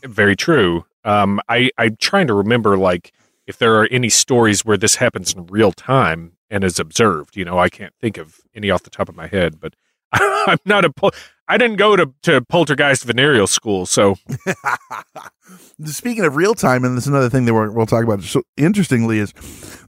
[0.03, 0.85] very true.
[1.05, 3.13] Um, I I'm trying to remember like
[3.45, 7.35] if there are any stories where this happens in real time and is observed.
[7.35, 9.75] You know, I can't think of any off the top of my head, but
[10.13, 10.91] I'm not a.
[10.91, 11.11] Pol-
[11.47, 14.15] I didn't go to to poltergeist venereal school, so
[15.85, 18.21] Speaking of real time, and this is another thing that we're, we'll talk about.
[18.23, 19.33] So interestingly, is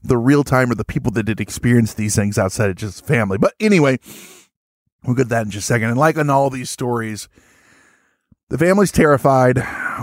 [0.02, 3.38] the real time or the people that did experience these things outside of just family.
[3.38, 3.98] But anyway,
[5.04, 5.90] We'll get to that in just a second.
[5.90, 7.28] And like on all these stories,
[8.50, 9.62] the family's terrified.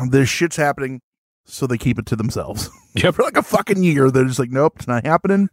[0.10, 1.02] This shit's happening,
[1.46, 2.70] so they keep it to themselves.
[2.96, 5.50] Yeah, For like a fucking year, they're just like, nope, it's not happening.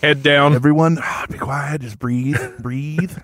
[0.00, 0.54] Head down.
[0.54, 0.98] Everyone,
[1.30, 1.80] be quiet.
[1.80, 3.16] Just breathe, breathe.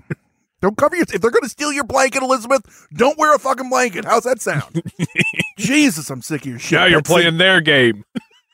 [0.61, 1.05] Don't cover your.
[1.13, 4.05] If they're going to steal your blanket, Elizabeth, don't wear a fucking blanket.
[4.05, 4.83] How's that sound?
[5.59, 6.79] Jesus, I'm sick of your shit.
[6.79, 7.13] now you're That's it.
[7.13, 8.05] playing their game.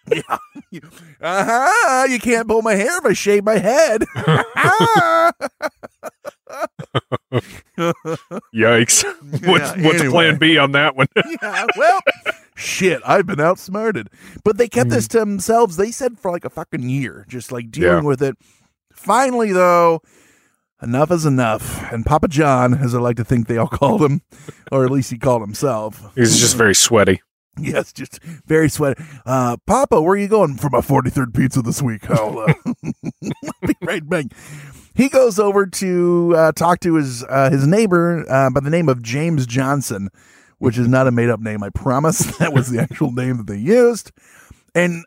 [0.13, 0.81] yeah.
[1.21, 2.07] Uh huh.
[2.11, 4.05] You can't pull my hair if I shave my head.
[8.55, 9.05] Yikes.
[9.47, 10.09] what's Yeah, what's anyway.
[10.11, 11.07] plan B on that one?
[11.43, 12.01] yeah, well,
[12.57, 14.09] shit, I've been outsmarted.
[14.45, 15.77] But they kept this to themselves.
[15.77, 18.09] They said for like a fucking year, just like dealing Yeah.
[18.09, 18.37] with it.
[18.93, 20.01] Finally, though,
[20.83, 21.91] enough is enough.
[21.93, 24.23] And Papa John, as I like to think they all called him,
[24.71, 26.03] or at least he called himself.
[26.15, 27.23] He's just very sweaty.
[27.59, 29.03] Yes, just very sweaty.
[29.27, 32.09] Uh, Papa, where are you going for my 43rd pizza this week?
[32.11, 32.53] I'll uh,
[33.67, 34.27] be right back.
[34.95, 38.89] He goes over to uh, talk to his uh, his neighbor uh, by the name
[38.89, 40.09] of James Johnson,
[40.59, 41.63] which is not a made up name.
[41.63, 44.13] I promise that was the actual name that they used.
[44.75, 45.05] And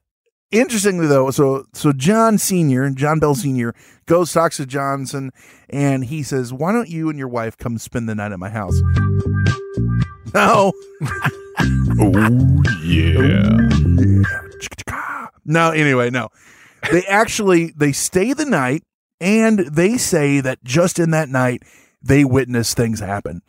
[0.51, 3.73] interestingly, though, so so John Senior, John Bell Senior,
[4.05, 5.31] goes talks to Johnson,
[5.69, 8.49] and he says, "Why don't you and your wife come spend the night at my
[8.49, 8.79] house?"
[10.33, 10.73] No.
[11.99, 13.57] Oh yeah.
[15.45, 16.29] No, anyway, no.
[16.91, 18.83] They actually they stay the night
[19.19, 21.63] and they say that just in that night
[22.01, 23.41] they witnessed things happen.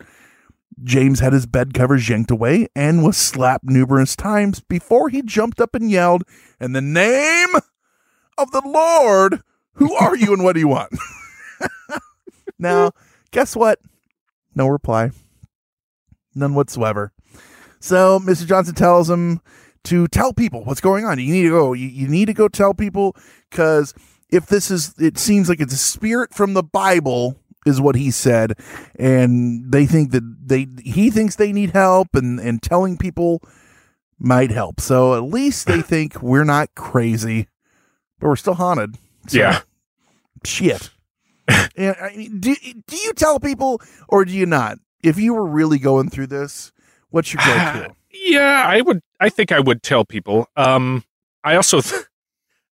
[0.83, 5.61] James had his bed covers yanked away and was slapped numerous times before he jumped
[5.61, 6.23] up and yelled,
[6.59, 7.49] In the name
[8.37, 9.41] of the Lord,
[9.73, 10.93] who are you and what do you want?
[12.59, 12.91] now,
[13.31, 13.79] guess what?
[14.53, 15.11] No reply.
[16.33, 17.13] None whatsoever.
[17.79, 18.45] So Mr.
[18.45, 19.41] Johnson tells him
[19.85, 21.19] to tell people what's going on.
[21.19, 21.73] You need to go.
[21.73, 23.15] You, you need to go tell people
[23.49, 23.93] because
[24.35, 28.11] if this is, it seems like it's a spirit from the Bible, is what he
[28.11, 28.53] said,
[28.99, 33.41] and they think that they he thinks they need help, and and telling people
[34.19, 34.79] might help.
[34.79, 37.47] So at least they think we're not crazy,
[38.19, 38.97] but we're still haunted.
[39.27, 39.61] So, Yeah.
[40.45, 40.89] shit.
[41.47, 42.55] and, I mean, do
[42.87, 44.77] do you tell people or do you not?
[45.03, 46.71] If you were really going through this,
[47.09, 47.95] what's your go-to?
[48.17, 49.01] Yeah, I would.
[49.19, 50.47] I think I would tell people.
[50.55, 51.03] Um,
[51.43, 52.03] I also, th-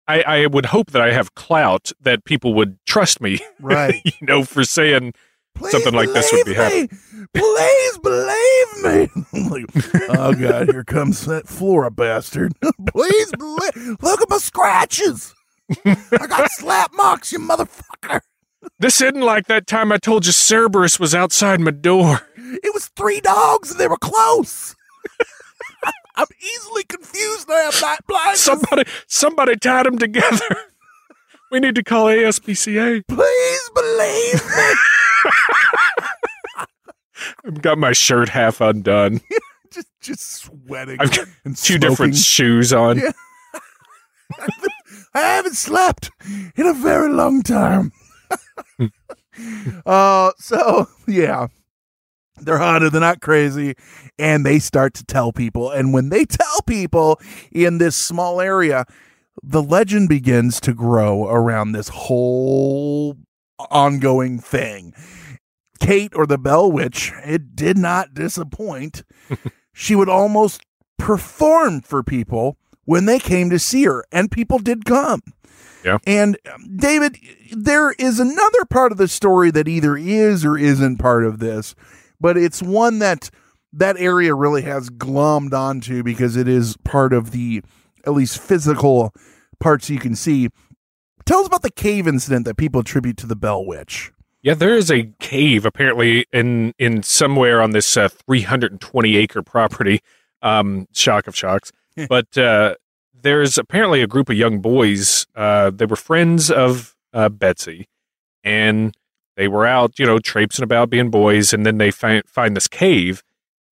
[0.08, 3.40] I, I would hope that I have clout that people would trust me.
[3.60, 4.02] Right.
[4.04, 5.14] you know, for saying
[5.56, 6.90] Please something like this would be happening.
[6.92, 7.26] me.
[7.34, 9.10] Please believe me.
[9.50, 9.66] Like,
[10.10, 12.54] oh God, here comes that Flora bastard.
[12.88, 13.98] Please believe.
[14.02, 15.34] Look at my scratches.
[15.86, 18.22] I got slap marks, you motherfucker.
[18.80, 22.22] This isn't like that time I told you Cerberus was outside my door.
[22.38, 24.76] It was three dogs and they were close.
[26.16, 27.50] I'm easily confused.
[27.50, 28.42] I have night blindness.
[28.42, 30.38] Somebody, somebody tied them together.
[31.52, 33.04] We need to call ASPCA.
[33.08, 34.74] Please believe me.
[37.46, 39.22] I've got my shirt half undone.
[39.72, 40.98] just, just sweating.
[41.00, 42.98] I've got and two different shoes on.
[42.98, 43.12] Yeah.
[45.14, 46.10] I haven't slept
[46.56, 47.92] in a very long time.
[49.86, 51.50] uh, so yeah,
[52.38, 52.92] they're haunted.
[52.92, 53.76] They're not crazy,
[54.18, 55.70] and they start to tell people.
[55.70, 57.20] And when they tell people
[57.52, 58.86] in this small area,
[59.42, 63.18] the legend begins to grow around this whole
[63.70, 64.94] ongoing thing.
[65.80, 69.04] Kate or the Bell Witch, it did not disappoint.
[69.74, 70.62] she would almost
[70.98, 75.22] perform for people when they came to see her, and people did come.
[75.84, 75.98] Yeah.
[76.08, 76.38] And
[76.76, 77.18] David,
[77.52, 81.76] there is another part of the story that either is or isn't part of this,
[82.24, 83.30] but it's one that
[83.74, 87.62] that area really has glommed onto because it is part of the
[88.06, 89.14] at least physical
[89.60, 90.48] parts you can see.
[91.26, 94.12] Tell us about the cave incident that people attribute to the Bell Witch.
[94.42, 100.00] Yeah, there is a cave apparently in in somewhere on this uh, 320 acre property.
[100.42, 101.72] Um, shock of shocks,
[102.10, 102.76] but uh,
[103.14, 105.28] there's apparently a group of young boys.
[105.36, 107.88] Uh, they were friends of uh, Betsy,
[108.44, 108.94] and
[109.36, 112.68] they were out, you know, traipsing about being boys, and then they find find this
[112.68, 113.24] cave.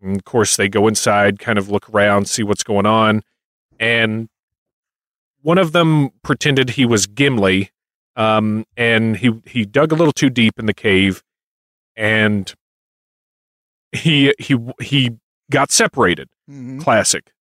[0.02, 3.22] And of course, they go inside, kind of look around, see what's going on,
[3.80, 4.30] and
[5.42, 7.72] one of them pretended he was Gimli
[8.16, 11.24] um, and he he dug a little too deep in the cave,
[11.96, 12.54] and
[13.92, 15.18] he he he
[15.50, 16.30] got separated.
[16.80, 17.32] Classic,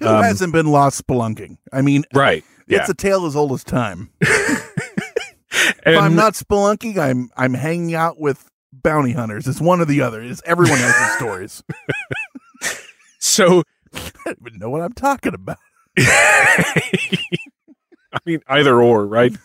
[0.00, 1.58] Who Um, hasn't been lost spelunking?
[1.72, 2.44] I mean, right?
[2.66, 4.10] Yeah, it's a tale as old as time.
[5.86, 9.46] if I'm not spelunking, I'm I'm hanging out with bounty hunters.
[9.48, 10.22] It's one or the other.
[10.22, 11.62] It's everyone has stories.
[13.18, 13.62] so
[13.94, 15.58] I don't even know what I'm talking about.
[15.98, 17.18] I
[18.24, 19.36] mean either or, right?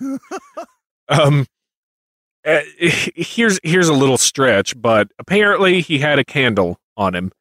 [1.09, 1.45] um,
[2.45, 7.31] uh, here's here's a little stretch, but apparently he had a candle on him,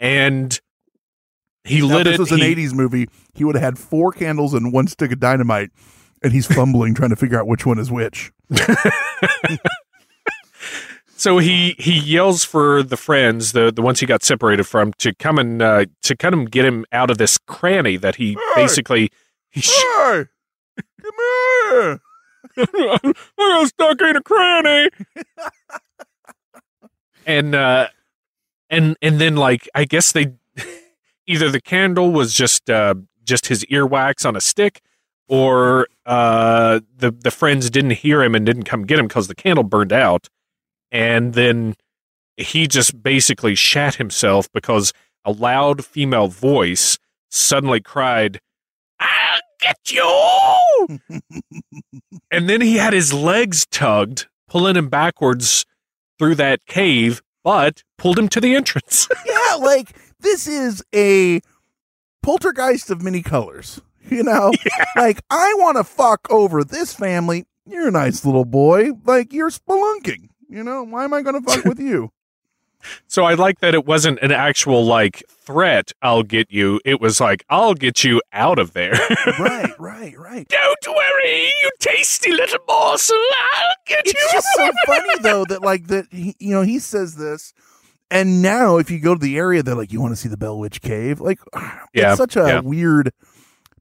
[0.00, 0.58] and
[1.64, 2.18] he Now, lit if it.
[2.18, 5.12] this was an he- 80s movie, he would have had four candles and one stick
[5.12, 5.70] of dynamite,
[6.24, 8.32] and he's fumbling trying to figure out which one is which.
[11.16, 15.14] So he he yells for the friends, the the ones he got separated from, to
[15.14, 19.10] come and uh, to come and get him out of this cranny that he basically
[19.50, 20.24] he sh- Hey,
[21.00, 21.12] come
[21.70, 22.00] here.
[22.58, 24.90] I got stuck in a cranny.
[27.24, 27.88] and uh
[28.68, 30.34] and and then like I guess they
[31.26, 34.82] either the candle was just uh just his earwax on a stick
[35.28, 39.34] or uh the the friends didn't hear him and didn't come get him cuz the
[39.34, 40.28] candle burned out
[40.92, 41.74] and then
[42.36, 44.92] he just basically shat himself because
[45.24, 46.98] a loud female voice
[47.30, 48.40] suddenly cried
[49.00, 50.54] I'll get you
[52.30, 55.64] and then he had his legs tugged, pulling him backwards
[56.18, 59.08] through that cave, but pulled him to the entrance.
[59.26, 61.40] yeah, like this is a
[62.22, 63.80] poltergeist of many colors.
[64.10, 64.52] You know,
[64.96, 67.46] like I want to fuck over this family.
[67.66, 68.90] You're a nice little boy.
[69.04, 70.28] Like you're spelunking.
[70.48, 72.12] You know, why am I going to fuck with you?
[73.06, 76.80] so I like that it wasn't an actual like threat, I'll get you.
[76.84, 78.92] It was like, I'll get you out of there.
[79.38, 80.48] right, right, right.
[80.48, 83.16] Don't worry, you tasty little morsel.
[83.54, 84.20] I'll get It's you.
[84.22, 87.52] It's just so funny though that like that he, you know he says this,
[88.10, 90.36] and now if you go to the area, they're like, you want to see the
[90.36, 91.20] Bell Witch Cave?
[91.20, 91.40] Like,
[91.94, 92.60] Yeah, it's such a yeah.
[92.60, 93.12] weird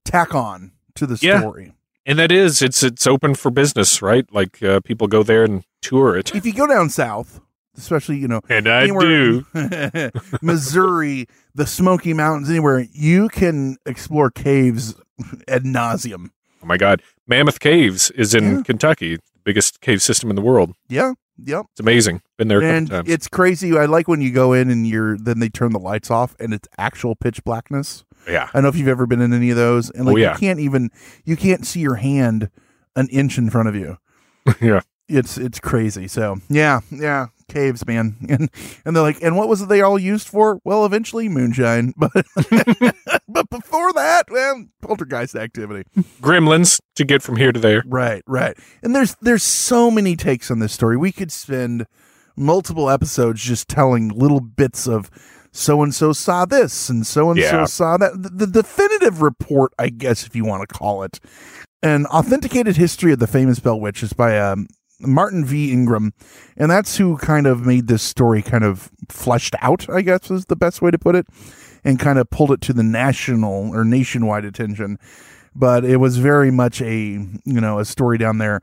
[0.06, 1.40] tack on to the Yeah.
[1.40, 1.74] story.
[2.06, 4.26] and that is, it's it's open for business, right?
[4.34, 6.34] Like uh, people go there and tour it.
[6.36, 7.40] If you go down south,
[7.78, 9.46] especially you know And I anywhere- do.
[10.42, 14.96] Missouri, the Smoky Mountains, anywhere you can explore caves
[15.48, 16.30] ad nauseum.
[16.62, 17.02] Oh my God.
[17.28, 18.62] Mammoth Caves is in Yeah.
[18.64, 20.74] Kentucky, biggest cave system in the world.
[20.90, 21.66] Yeah, yep.
[21.72, 22.22] It's amazing.
[22.38, 23.78] Been there And it's crazy.
[23.78, 26.54] I like when you go in and you're then they turn the lights off and
[26.54, 28.04] it's actual pitch blackness.
[28.28, 28.46] Yeah.
[28.50, 30.34] I don't know if you've ever been in any of those, and like Oh, yeah.
[30.34, 30.90] you can't even
[31.26, 32.50] you can't see your hand
[32.96, 33.98] an inch in front of you.
[34.62, 34.82] yeah.
[35.10, 36.08] It's it's crazy.
[36.08, 38.50] So yeah, yeah, caves, man, and
[38.86, 40.60] and they're like, and what was it they all used for?
[40.64, 42.12] Well, eventually moonshine, but
[43.28, 45.84] but before that, well, poltergeist activity.
[46.22, 47.84] Gremlins to get from here to there.
[47.86, 48.58] Right, right.
[48.82, 50.96] And there's there's so many takes on this story.
[50.96, 51.86] We could spend
[52.38, 55.12] multiple episodes just telling little bits of
[55.54, 58.22] so and so saw this and so and so saw that.
[58.22, 61.20] The, the definitive report, I guess, if you want to call it,
[61.82, 64.68] an authenticated history of the famous Bell Witch is by um,
[65.00, 65.72] Martin V.
[65.72, 66.14] Ingram,
[66.58, 69.90] and that's who kind of made this story kind of fleshed out.
[69.90, 71.28] I guess is the best way to put it,
[71.84, 74.98] and kind of pulled it to the national or nationwide attention
[75.56, 78.62] but it was very much a you know a story down there.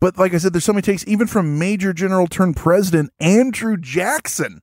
[0.00, 3.76] But like I said, there's so many takes, even from Major General turned President Andrew
[3.76, 4.60] Jackson.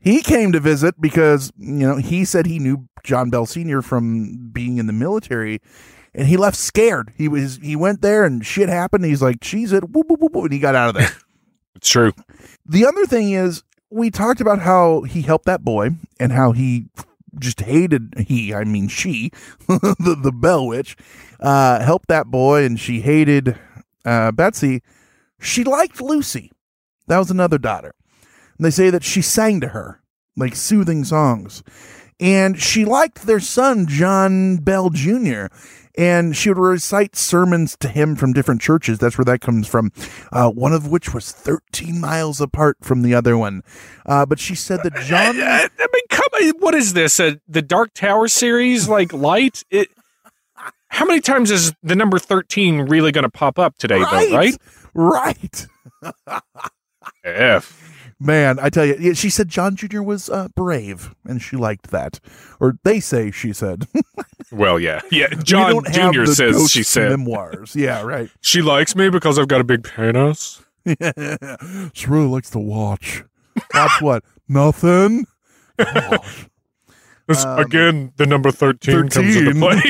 [0.00, 3.82] He came to visit because you know he said he knew John Bell Sr.
[3.82, 5.60] from being in the military,
[6.14, 7.12] and he left scared.
[7.16, 9.04] He was he went there and shit happened.
[9.04, 11.10] He's like, "Cheese it," whoop, whoop, whoop, and he got out of there.
[11.76, 12.12] It's true.
[12.66, 16.88] The other thing is, we talked about how he helped that boy and how he
[17.38, 19.30] just hated he, I mean she,
[19.66, 20.96] the the Bell Witch,
[21.38, 23.58] uh, helped that boy, and she hated
[24.04, 24.82] uh, Betsy.
[25.40, 26.52] She liked Lucy.
[27.06, 27.94] That was another daughter.
[28.60, 30.02] And they say that she sang to her
[30.36, 31.62] like soothing songs,
[32.20, 35.46] and she liked their son John Bell Jr.
[35.96, 38.98] And she would recite sermons to him from different churches.
[38.98, 39.92] That's where that comes from.
[40.30, 43.62] Uh, one of which was 13 miles apart from the other one.
[44.04, 45.40] Uh, but she said that John.
[45.40, 46.50] I, I mean, come on.
[46.58, 47.18] What is this?
[47.18, 49.64] Uh, the Dark Tower series, like Light?
[49.70, 49.88] It,
[50.88, 54.56] how many times is the number 13 really going to pop up today, though, right?
[54.92, 55.66] Right.
[57.24, 57.89] F.
[58.22, 60.02] Man, I tell you, yeah, she said John Jr.
[60.02, 62.20] was uh, brave, and she liked that.
[62.60, 63.86] Or they say she said.
[64.52, 65.00] Well, yeah.
[65.12, 65.28] Yeah.
[65.44, 66.24] John Jr.
[66.24, 67.10] says she said.
[67.10, 67.76] memoirs.
[67.76, 68.28] Yeah, right.
[68.40, 70.60] She likes me because I've got a big penis.
[71.92, 73.22] she really likes to watch.
[73.72, 74.24] Watch what?
[74.48, 75.26] Nothing.
[75.78, 79.80] This- Um, again, the number 13, comes into play.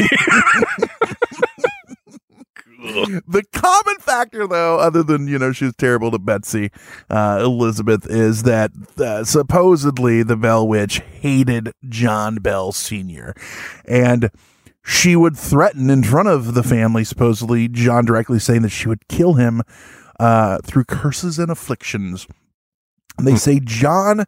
[3.28, 6.70] the common factor, though, other than you know she was terrible to Betsy
[7.08, 13.34] uh, Elizabeth, is that uh, supposedly the Bell Witch hated John Bell Senior,
[13.86, 14.30] and
[14.84, 19.06] she would threaten in front of the family, supposedly John directly saying that she would
[19.08, 19.62] kill him
[20.18, 22.26] uh, through curses and afflictions.
[23.18, 24.24] And they say John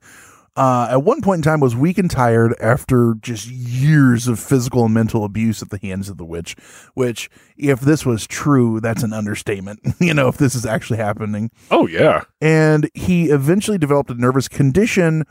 [0.57, 4.85] uh, at one point in time was weak and tired after just years of physical
[4.85, 6.57] and mental abuse at the hands of the witch.
[6.95, 9.81] Which, if this was true, that's an understatement.
[10.01, 11.51] you know, if this is actually happening.
[11.71, 12.25] Oh yeah.
[12.41, 15.25] And he eventually developed a nervous condition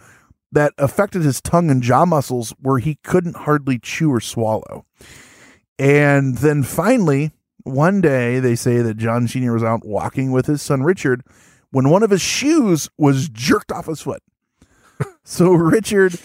[0.52, 4.86] that affected his tongue and jaw muscles where he couldn't hardly chew or swallow.
[5.80, 7.32] And then finally,
[7.64, 9.54] one day, they say that John Sr.
[9.54, 11.24] was out walking with his son Richard
[11.72, 14.22] when one of his shoes was jerked off his foot.
[15.24, 16.20] So Richard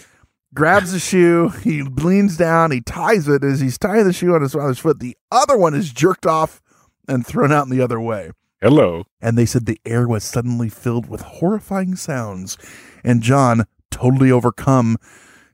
[0.53, 3.43] grabs the shoe, he leans down, he ties it.
[3.43, 6.61] As he's tying the shoe on his father's foot, the other one is jerked off
[7.07, 8.31] and thrown out in the other way.
[8.61, 9.03] Hello.
[9.21, 12.57] And they said the air was suddenly filled with horrifying sounds.
[13.03, 14.97] And John, totally overcome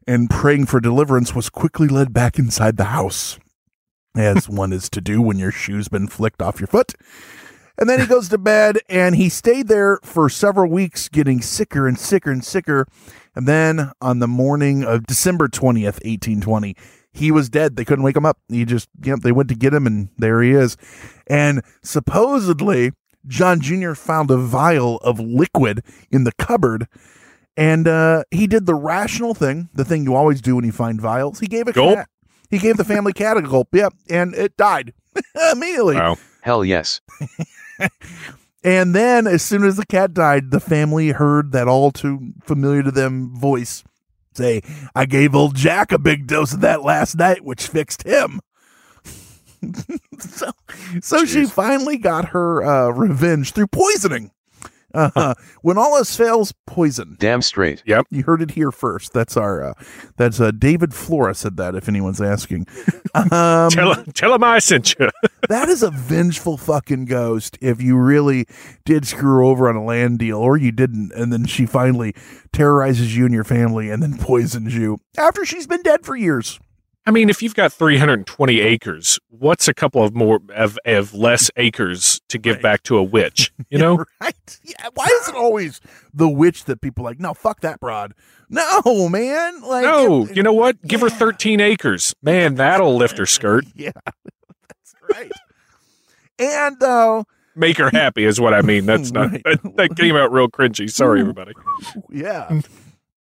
[0.08, 3.40] and praying for deliverance, was quickly led back inside the house,
[4.16, 6.94] as one is to do when your shoe's been flicked off your foot.
[7.78, 11.88] And then he goes to bed and he stayed there for several weeks, getting sicker
[11.88, 12.88] and sicker and sicker.
[13.36, 16.76] And then on the morning of December 20th, 1820,
[17.12, 17.76] he was dead.
[17.76, 18.38] They couldn't wake him up.
[18.50, 20.78] He just, yep, they went to get him and there he is.
[21.28, 22.92] And supposedly,
[23.28, 23.94] John Jr.
[23.94, 26.88] found a vial of liquid in the cupboard.
[27.56, 31.00] And uh, he did the rational thing, the thing you always do when you find
[31.00, 31.40] vials.
[31.40, 31.96] He gave a Gulp.
[31.96, 32.10] cat.
[32.50, 33.70] He gave the family cat a gulp.
[33.74, 33.94] Yep.
[34.10, 34.94] And it died
[35.52, 35.96] immediately.
[35.96, 36.18] Wow.
[36.42, 37.00] Hell yes.
[38.64, 42.84] And then, as soon as the cat died, the family heard that all too familiar
[42.84, 43.84] to them voice
[44.36, 44.62] say,
[44.96, 48.40] I gave old Jack a big dose of that last night, which fixed him.
[50.20, 50.52] so
[51.02, 54.32] so she finally got her uh, revenge through poisoning.
[54.94, 57.16] Uh, when all else fails, poison.
[57.20, 57.82] Damn straight.
[57.86, 58.08] Yep.
[58.10, 59.14] You heard it here first.
[59.14, 59.74] That's our, uh,
[60.18, 61.76] that's uh, David Flora said that.
[61.76, 62.68] If anyone's asking,
[63.16, 65.10] um, Tell, tell him I sent you.
[65.50, 68.46] that is a vengeful fucking ghost if you really
[68.86, 72.14] did screw over on a land deal or you didn't and then she finally
[72.52, 76.60] terrorizes you and your family and then poisons you after she's been dead for years
[77.06, 81.52] I mean, if you've got 320 acres, what's a couple of more of, of less
[81.58, 82.64] acres to give Right.
[82.64, 83.52] back to a witch?
[83.70, 84.06] You know?
[84.22, 85.82] right yeah why is it always
[86.14, 88.14] the witch that people like no fuck that broad
[88.50, 90.80] no man like no, you know what?
[90.84, 92.14] Give her 13 acres.
[92.22, 93.66] Man, that'll lift her skirt.
[93.76, 95.32] yeah that's right
[96.40, 97.24] and uh
[97.56, 98.86] Make her happy is what I mean.
[98.88, 99.44] That's not Right.
[99.44, 100.90] that, that came out real cringy.
[100.90, 101.54] Sorry, everybody.
[102.12, 102.62] yeah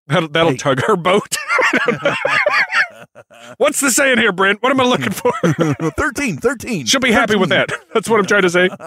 [0.09, 0.57] That'll, that'll Hey.
[0.57, 1.37] tug her boat.
[3.59, 4.63] What's the saying here, Brent?
[4.63, 5.33] What am I looking for?
[5.97, 7.71] 13 13 She'll be happy with that.
[7.95, 8.69] That's what I'm trying to say.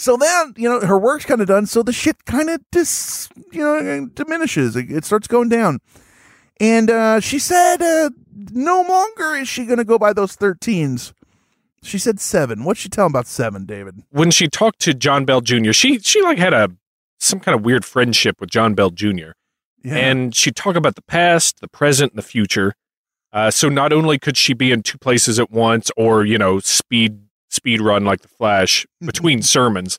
[0.00, 1.66] So then, you know, her work's kind of done.
[1.66, 4.76] So the shit kind of dis, you know, diminishes.
[4.76, 5.80] It, it starts going down.
[6.60, 8.10] And uh, she said, uh,
[8.52, 11.12] no longer is she going to go by those 13s.
[11.82, 12.62] She said seven.
[12.62, 14.04] What's she telling about seven, David?
[14.10, 16.70] When she talked to John Bell Jr., she she like had a
[17.18, 19.30] some kind of weird friendship with John Bell Jr.
[19.82, 19.96] Yeah.
[19.96, 22.74] and she'd talk about the past, the present, and the future.
[23.32, 26.58] Uh, so not only could she be in two places at once, or you know,
[26.60, 27.20] speed
[27.50, 29.98] speed run like the Flash between sermons,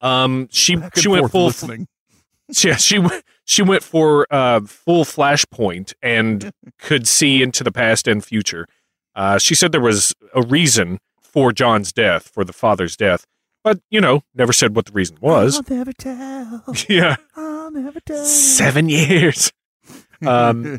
[0.00, 1.86] um, she she went full listening.
[2.62, 8.06] yeah she went she went for uh, full flashpoint and could see into the past
[8.06, 8.66] and future.
[9.14, 13.24] Uh, she said there was a reason for John's death, for the father's death,
[13.64, 15.56] but you know, never said what the reason was.
[15.56, 16.64] I'll never tell.
[16.88, 18.24] yeah, I'll never tell.
[18.24, 19.50] seven years.
[20.24, 20.78] Um,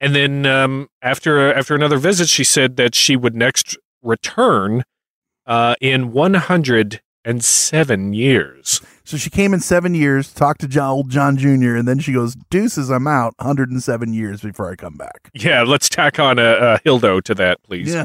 [0.00, 4.84] And then um, after after another visit, she said that she would next return
[5.46, 8.80] uh, in 107 years.
[9.04, 12.12] so she came in seven years, talked to John, old John Jr., and then she
[12.12, 15.30] goes, Deuces, I'm out 107 years before I come back.
[15.34, 17.94] Yeah, let's tack on a, a Hildo to that, please.
[17.94, 18.04] Yeah.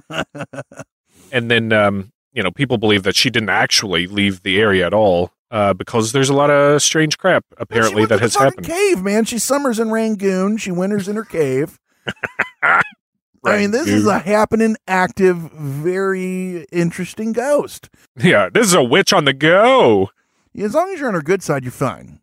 [1.32, 4.94] And then um, you know people believe that she didn't actually leave the area at
[4.94, 8.66] all uh, because there's a lot of strange crap apparently that has happened.
[8.68, 9.26] Cave, man.
[9.26, 10.58] She summers in Rangoon.
[10.58, 11.80] She winters in her cave.
[12.64, 17.90] I mean, this is a happening, active, very interesting ghost.
[18.18, 18.50] yeah.
[18.54, 20.10] This is a witch on the go.
[20.60, 22.20] As long as you're on her good side, you're fine.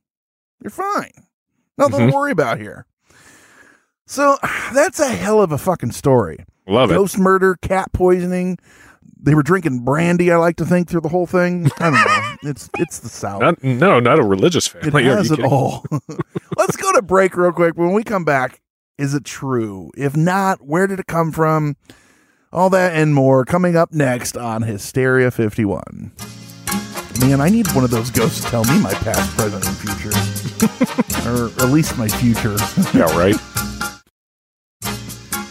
[0.63, 1.13] You're fine.
[1.79, 2.11] Nothing Mhm.
[2.11, 2.87] to worry about here.
[4.07, 4.37] So
[4.75, 6.45] that's a hell of a fucking story.
[6.69, 6.95] Love it.
[6.95, 8.59] Ghost murder, cat poisoning.
[9.27, 10.31] They were drinking brandy.
[10.31, 11.69] I like to think through the whole thing.
[11.81, 12.37] I don't know.
[12.51, 13.41] it's it's the South.
[13.41, 15.03] Not, no, not a religious It family.
[15.03, 15.51] Are you has it kidding?
[15.51, 15.85] all.
[16.57, 17.77] Let's go to break real quick.
[17.77, 18.61] When we come back,
[18.99, 19.91] is it true?
[19.97, 21.77] If not, where did it come from?
[22.53, 26.13] All that and more coming up next on Hysteria 51.
[27.21, 31.29] Man, I need one of those ghosts to tell me my past, present, and future.
[31.29, 32.57] or at least my future.
[32.97, 33.35] Yeah, right.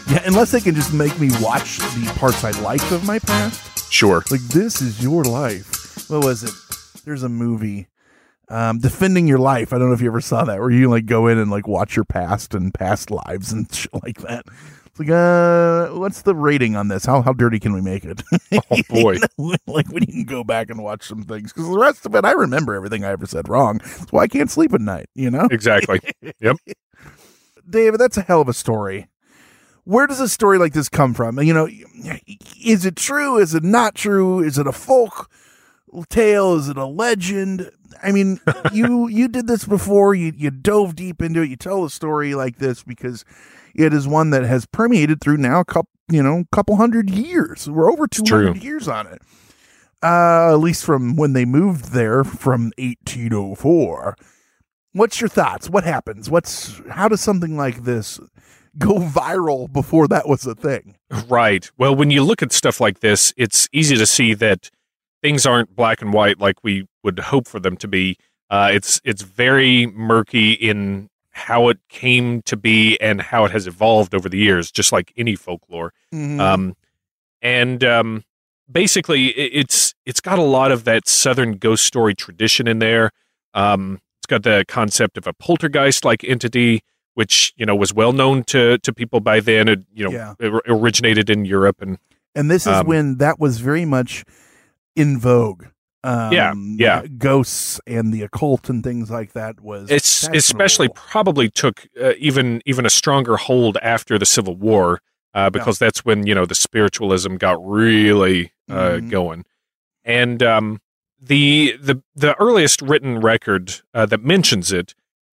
[0.08, 3.92] Yeah, unless they can just make me watch the parts I liked of my past.
[3.92, 4.22] Sure.
[4.30, 6.08] Like, this is your life.
[6.10, 6.50] What was it?
[7.04, 7.88] There's a movie.
[8.48, 9.72] um, defending your life.
[9.72, 11.66] I don't know if you ever saw that, where you like go in and like
[11.68, 14.44] watch your past and past lives and shit like that.
[14.86, 17.04] It's like, uh, what's the rating on this?
[17.04, 18.22] How how dirty can we make it?
[18.70, 19.16] Oh boy.
[19.66, 22.32] like you can go back and watch some things because the rest of it, I
[22.32, 23.78] remember everything I ever said wrong.
[23.78, 25.06] That's why I can't sleep at night.
[25.14, 26.00] You know, Exactly.
[26.40, 26.56] Yep.
[27.68, 29.08] David, that's a hell of a story.
[29.86, 31.40] Where does a story like this come from?
[31.40, 31.68] You know,
[32.60, 33.38] is it true?
[33.38, 34.40] Is it not true?
[34.42, 35.30] Is it a folk
[36.08, 36.56] tale?
[36.56, 37.70] Is it a legend?
[38.02, 38.40] I mean,
[38.72, 40.12] you you did this before.
[40.12, 41.50] You you dove deep into it.
[41.50, 43.24] You tell a story like this because
[43.76, 47.70] it is one that has permeated through now a couple you know couple hundred years.
[47.70, 49.22] We're over two hundred years on it.
[50.02, 54.16] Uh, at least from when they moved there from 1804.
[54.92, 55.70] What's your thoughts?
[55.70, 56.28] What happens?
[56.28, 58.18] What's how does something like this
[58.78, 60.96] go viral before that was a thing?
[61.28, 61.70] Right.
[61.78, 64.70] Well, when you look at stuff like this, it's easy to see that
[65.22, 68.16] things aren't black and white like we would hope for them to be.
[68.50, 73.66] Uh, it's it's very murky in how it came to be and how it has
[73.66, 75.92] evolved over the years, just like any folklore.
[76.14, 76.40] Mhm.
[76.40, 76.76] Um,
[77.42, 78.24] and um,
[78.70, 83.10] basically, it's it's got a lot of that southern ghost story tradition in there.
[83.52, 86.82] Um, it's got the concept of a poltergeist-like entity,
[87.16, 89.68] which you know was well known to to people by then.
[89.68, 90.34] It you know Yeah.
[90.38, 91.98] it originated in Europe and
[92.34, 94.24] and this is um, when that was very much
[94.94, 95.64] in vogue.
[96.04, 97.06] Um, Yeah, yeah.
[97.18, 102.60] Ghosts and the occult and things like that was it's especially probably took uh, even
[102.66, 105.00] even a stronger hold after the Civil War
[105.34, 109.10] uh, because that's when you know the spiritualism got really uh, Mhm.
[109.10, 109.44] going,
[110.04, 110.80] and um,
[111.20, 114.94] the the the earliest written record uh, that mentions it,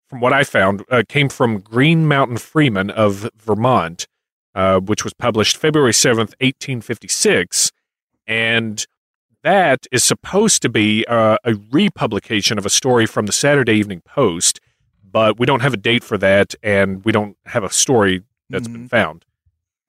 [0.10, 4.08] from what I found, uh, came from Green Mountain Freeman of Vermont,
[4.56, 7.72] uh, which was published February seventh, eighteen fifty six,
[8.28, 8.86] and
[9.44, 14.02] that is supposed to be uh, a republication of a story from the Saturday Evening
[14.02, 14.60] Post,
[15.04, 18.68] but we don't have a date for that, and we don't have a story that's
[18.68, 19.26] been found.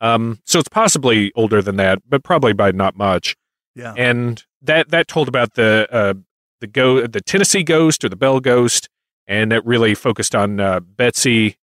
[0.03, 3.37] Um, so it's possibly older than that, but probably by not much.
[3.75, 3.95] Yeah.
[3.97, 6.15] And that that told about the uh,
[6.61, 8.89] the go the Tennessee ghost or the Bell ghost,
[9.27, 11.57] and it really focused on uh, Betsy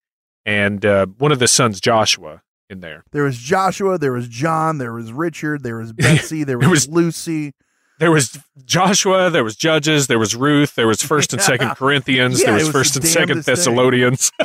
[0.46, 3.04] and uh, one of the sons, Joshua, in there.
[3.12, 6.72] There was Joshua, there was John, there was Richard, there was Betsy, there was, There
[6.72, 7.54] was- Lucy.
[8.00, 12.40] There was Joshua, there was Judges, there was Ruth, there was First and Second Corinthians,
[12.40, 13.44] Yeah, there was, was First and Second.
[13.44, 14.32] Thessalonians.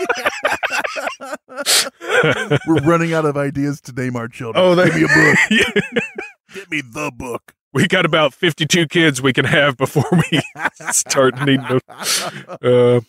[2.67, 4.65] We're running out of ideas to name our children.
[4.65, 5.39] Oh, that- Give me a book.
[6.55, 7.55] Give me the book.
[7.73, 10.41] We got about fifty-two kids we can have before we
[10.93, 11.81] start needing.
[11.89, 13.01] To, uh,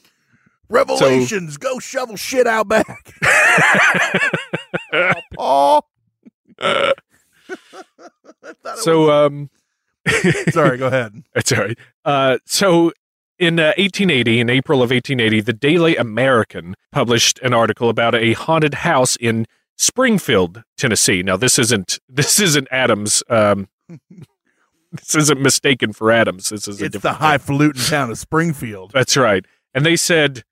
[0.69, 3.13] Revelations, go shovel shit out back.
[5.35, 5.87] Paul.
[8.75, 9.49] so, um,
[10.49, 11.23] Sorry, go ahead.
[11.33, 11.77] That's all right.
[12.03, 12.91] Uh, so
[13.39, 18.33] in uh, 1880, in April of 1880, the Daily American published an article about a
[18.33, 19.45] haunted house in
[19.75, 21.23] Springfield, Tennessee.
[21.23, 23.23] Now, this isn't this isn't Adams.
[23.29, 23.67] Um,
[24.93, 26.49] this isn't mistaken for Adams.
[26.49, 28.91] This is a It's the highfalutin town of Springfield.
[28.93, 29.45] That's right.
[29.73, 30.43] And they said,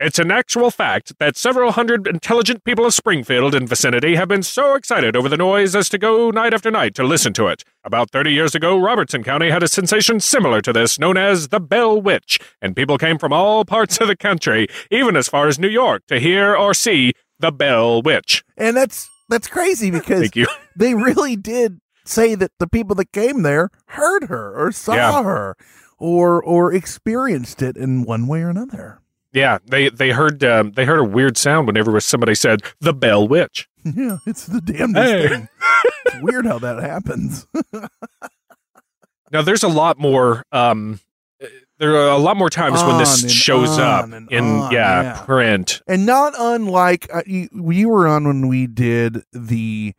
[0.00, 4.44] it's an actual fact that several hundred intelligent people of Springfield and vicinity have been
[4.44, 7.64] so excited over the noise as to go night after night to listen to it.
[7.82, 11.58] About 30 years ago, Robertson County had a sensation similar to this, known as the
[11.58, 15.58] Bell Witch, and people came from all parts of the country, even as far as
[15.58, 18.44] New York, to hear or see the Bell Witch.
[18.56, 20.46] And that's that's crazy because Thank you.
[20.76, 25.22] they really did say that the people that came there heard her or saw Yeah.
[25.22, 25.56] her
[25.98, 29.00] or or experienced it in one way or another.
[29.32, 33.26] Yeah, they they heard um, they heard a weird sound whenever somebody said the Bell
[33.28, 33.68] Witch.
[33.84, 35.28] Yeah, it's the damnedest Hey.
[35.28, 35.48] thing.
[36.06, 37.46] It's weird how that happens.
[39.30, 40.42] Now, there's a lot more.
[40.52, 41.00] Um,
[41.78, 45.22] there are a lot more times when this shows up in on, yeah, yeah.
[45.24, 45.80] print.
[45.86, 49.94] and not unlike uh, you, you were on when we did the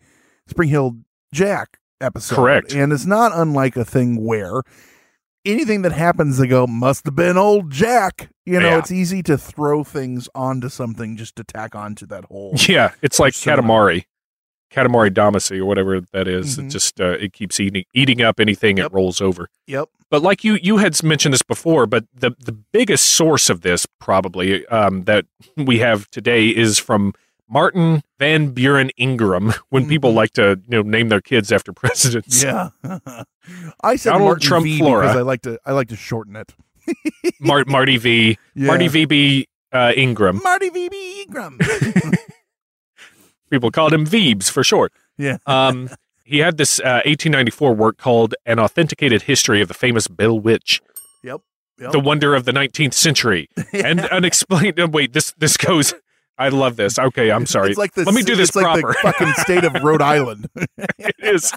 [0.48, 1.02] Spring-heeled
[1.34, 2.36] Jack episode.
[2.36, 2.74] Correct.
[2.74, 4.62] And it's not unlike a thing where
[5.46, 8.30] anything that happens, they go, must have been old Jack.
[8.46, 8.78] You know, Yeah.
[8.80, 12.54] it's easy to throw things onto something just to tack onto that whole.
[12.68, 13.62] Yeah, it's like persona.
[13.64, 14.04] Katamari,
[14.72, 16.58] Katamari Damacy or whatever that is.
[16.58, 16.66] Mhm.
[16.66, 18.88] It just uh, it keeps eating eating up anything Yep.
[18.88, 19.50] it rolls over.
[19.68, 19.90] Yep.
[20.12, 23.86] But like you you had mentioned this before, but the the biggest source of this
[24.00, 25.26] probably um, that
[25.58, 27.14] we have today is from
[27.50, 29.54] Martin Van Buren Ingram.
[29.70, 30.16] When people Mhm.
[30.16, 32.70] like to you know name their kids after presidents, Yeah.
[33.84, 35.02] I said Donald Martin Trump V Flora.
[35.08, 36.54] because I like to I like to shorten it.
[37.40, 38.38] Mar- Marty V.
[38.56, 38.68] Yeah.
[38.68, 40.42] Marty VB uh, Ingram.
[40.44, 41.58] Marty VB Ingram.
[43.50, 44.94] People called him Veebs for short.
[45.18, 45.38] yeah.
[45.48, 45.90] Um,
[46.24, 50.80] he had this uh, 1894 work called An Authenticated History of the Famous Bell Witch.
[51.24, 51.42] Yep.
[51.80, 51.92] Yep.
[51.92, 54.78] the wonder of the 19th century, and unexplained.
[54.94, 55.94] wait, this this goes.
[56.40, 56.98] I love this.
[56.98, 57.70] Okay, I'm sorry.
[57.70, 58.94] It's like the, Let me do this it's like proper.
[58.94, 60.48] the fucking state of Rhode Island.
[60.78, 61.54] it is.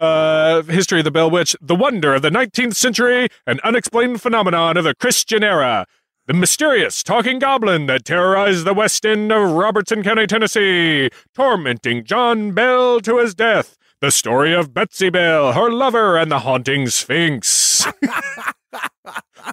[0.00, 4.78] Uh, history of the Bell Witch, the wonder of the 19th century, an unexplained phenomenon
[4.78, 5.86] of the Christian era.
[6.26, 12.52] The mysterious talking goblin that terrorized the west end of Robertson County, Tennessee, tormenting John
[12.52, 13.76] Bell to his death.
[14.00, 17.84] The story of Betsy Bell, her lover, and the haunting Sphinx.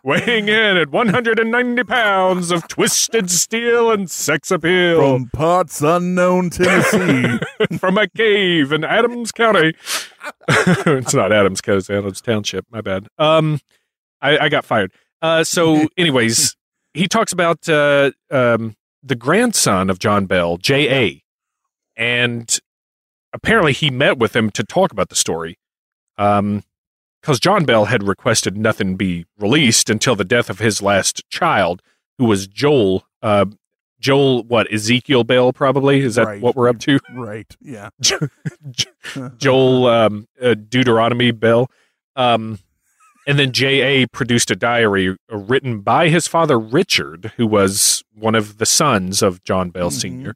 [0.03, 7.39] Weighing in at 190 pounds of twisted steel and sex appeal From parts unknown Tennessee.
[7.77, 9.73] from a cave in Adams County.
[10.49, 12.65] it's not Adams County, it's Adams Township.
[12.69, 13.07] My bad.
[13.17, 13.59] Um,
[14.21, 14.91] I, I got fired.
[15.21, 16.55] Uh, so, anyways,
[16.93, 21.23] he talks about uh, um, the grandson of John Bell, J.A.,
[21.95, 22.59] and
[23.33, 25.57] apparently he met with him to talk about the story.
[26.17, 26.63] Um,
[27.27, 31.81] because John Bell had requested nothing be released until the death of his last child,
[32.17, 33.05] who was Joel.
[33.21, 33.47] Uh,
[33.99, 35.51] Joel, what Ezekiel Bell?
[35.51, 36.41] Probably is that Right.
[36.41, 37.01] what we're up to?
[37.13, 37.53] right.
[37.59, 37.89] Yeah.
[39.37, 41.69] Joel um, uh, Deuteronomy Bell.
[42.15, 42.59] Um,
[43.27, 44.07] and then J.A.
[44.07, 49.21] produced a diary uh, written by his father Richard, who was one of the sons
[49.21, 49.99] of John Bell Mhm.
[49.99, 50.35] Sr.,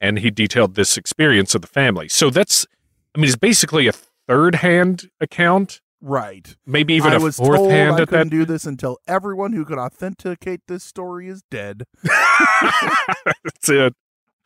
[0.00, 2.06] and he detailed this experience of the family.
[2.08, 2.64] So that's,
[3.12, 6.54] I mean, it's basically a third hand account, Right.
[6.64, 8.36] maybe even I a was fourth told hand I at couldn't that.
[8.36, 11.82] do this until everyone who could authenticate this story is dead.
[12.04, 13.94] That's it.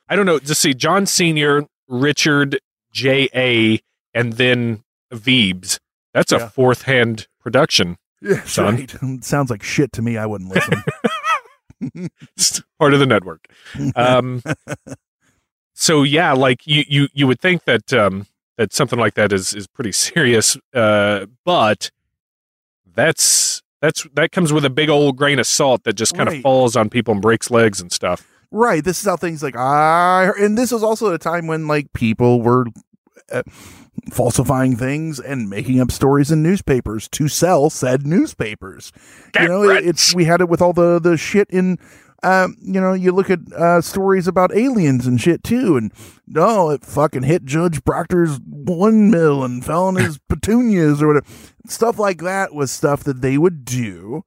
[0.09, 0.39] I don't know.
[0.39, 2.59] Just see John Senior, Richard,
[2.93, 3.81] J A,
[4.15, 4.83] and then
[5.13, 5.79] Veebs.
[6.15, 6.49] That's a Yeah.
[6.49, 7.97] fourth hand production.
[8.25, 8.77] Yeah, Son.
[8.77, 8.95] right.
[9.25, 10.17] Sounds like shit to me.
[10.17, 10.81] I wouldn't listen.
[12.37, 13.47] It's part of the network.
[13.97, 14.43] Um,
[15.75, 18.27] so yeah, like you, you, you would think that um,
[18.59, 21.91] that something like that is is pretty serious, uh, but
[22.95, 26.35] that's that's that comes with a big old grain of salt that just kind of
[26.35, 26.43] Right.
[26.43, 28.27] falls on people and breaks legs and stuff.
[28.51, 28.85] right.
[28.85, 32.43] This is how things like I and this was also a time when like people
[32.43, 32.67] were
[33.33, 33.43] uh,
[34.11, 38.93] falsifying things and making up stories in newspapers to sell said newspapers.
[39.41, 41.79] you know, it, it's we had it with all the the shit in.
[42.25, 45.93] Um, you know, you look at uh, stories about aliens and shit too, and
[46.27, 51.27] no, it fucking hit Judge Proctor's one mill and fell on his petunias or whatever.
[51.67, 54.23] Stuff like that was stuff that they would do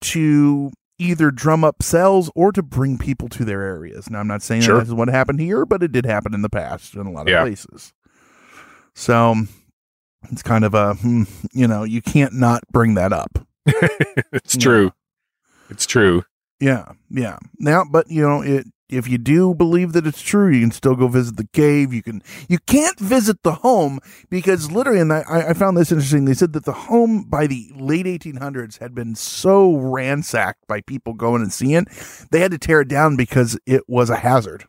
[0.00, 4.10] to either drum up sales or to bring people to their areas.
[4.10, 4.74] Now, I'm not saying Sure.
[4.74, 7.10] that this is what happened here, but it did happen in the past in a
[7.10, 7.42] lot of Yeah.
[7.42, 7.92] places.
[8.94, 9.34] So
[10.30, 13.46] it's kind of a, hmm, you know, you can't not bring that up.
[13.66, 14.60] it's Yeah.
[14.62, 14.92] true.
[15.70, 16.24] It's true.
[16.62, 17.38] Yeah, yeah.
[17.58, 20.94] Now, but you know, it if you do believe that it's true, you can still
[20.94, 21.92] go visit the cave.
[21.92, 23.98] You can you can't visit the home
[24.30, 26.24] because literally, and I, I found this interesting.
[26.24, 31.14] They said that the home by the late 1800s had been so ransacked by people
[31.14, 31.88] going and seeing, it,
[32.30, 34.66] they had to tear it down because it was a hazard.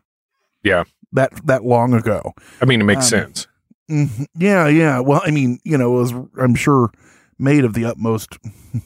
[0.64, 0.84] Yeah.
[1.12, 2.32] that that long ago.
[2.60, 3.46] I mean, it makes Um, sense.
[3.90, 4.26] Mhm.
[4.36, 4.98] Yeah, yeah.
[4.98, 6.90] Well, I mean, you know, it was I'm sure
[7.38, 8.38] made of the utmost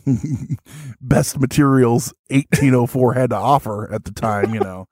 [1.01, 4.55] best materials 1804 had to offer at the time.
[4.55, 4.89] You know,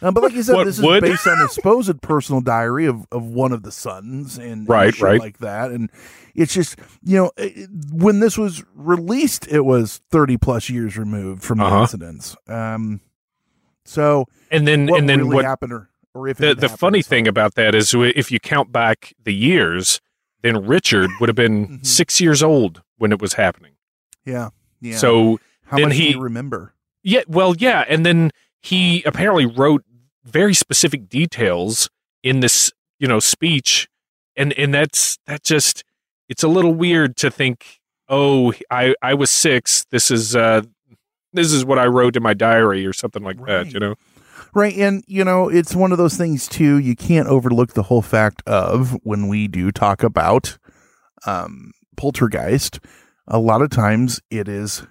[0.00, 1.02] uh, but like you said, What, this wood?
[1.04, 4.68] is based on a supposed personal diary of of one of the sons and, and
[4.68, 5.20] Right, shit right.
[5.20, 5.70] like that.
[5.70, 5.90] And
[6.34, 11.42] it's just you know it, when this was released, it was 30 plus years removed
[11.42, 11.82] from the Uh-huh.
[11.82, 12.36] incidents.
[12.48, 13.00] Um,
[13.84, 17.02] so And then what and then really what happened, or or if the the funny
[17.02, 20.00] thing about that is if you count back the years,
[20.42, 21.86] then Richard would have been Mhm.
[21.86, 23.72] six years old when it was happening.
[24.24, 24.96] yeah, yeah.
[24.96, 26.74] So how then much do he- you remember?
[27.02, 28.30] yeah, well, yeah, and then
[28.60, 29.84] he apparently wrote
[30.24, 31.88] very specific details
[32.22, 32.70] in this,
[33.00, 33.88] you know, speech,
[34.36, 35.82] and and that's that just
[36.28, 39.84] it's a little weird to think, oh, I I was six.
[39.90, 40.62] This is uh
[41.32, 43.72] this is what I wrote in my diary or something like that.
[43.72, 43.94] You know,
[44.54, 44.76] Right.
[44.76, 46.78] And, you know, it's one of those things, too.
[46.78, 50.58] You can't overlook the whole fact of when we do talk about
[51.26, 52.78] um, poltergeist,
[53.28, 54.82] a lot of times it is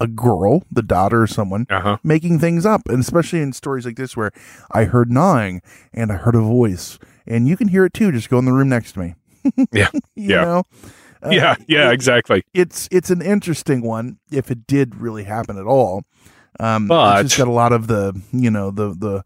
[0.00, 2.82] a girl, the daughter or someone, uh huh, making things up.
[2.88, 4.30] And especially in stories like this where
[4.70, 5.62] I heard gnawing
[5.92, 6.98] and I heard a voice.
[7.26, 8.12] And you can hear it too.
[8.12, 9.14] Just go in the room next to me.
[9.72, 9.88] Yeah.
[10.14, 10.44] you Yeah.
[10.44, 10.62] know?
[11.22, 12.44] Uh, yeah, yeah, it- exactly.
[12.54, 16.04] it's it's an interesting one if it did really happen at all.
[16.60, 19.22] Um, But- it's just got a lot of the you know the the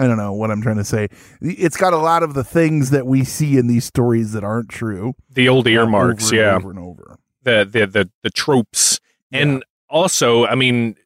[0.00, 1.08] I don't know what I'm trying to say.
[1.40, 4.68] It's got a lot of the things that we see in these stories that aren't
[4.68, 5.14] true.
[5.28, 6.54] The old earmarks, over yeah.
[6.54, 7.18] over and over.
[7.42, 9.00] the the the, the tropes
[9.30, 9.40] Yeah.
[9.40, 10.96] and also i mean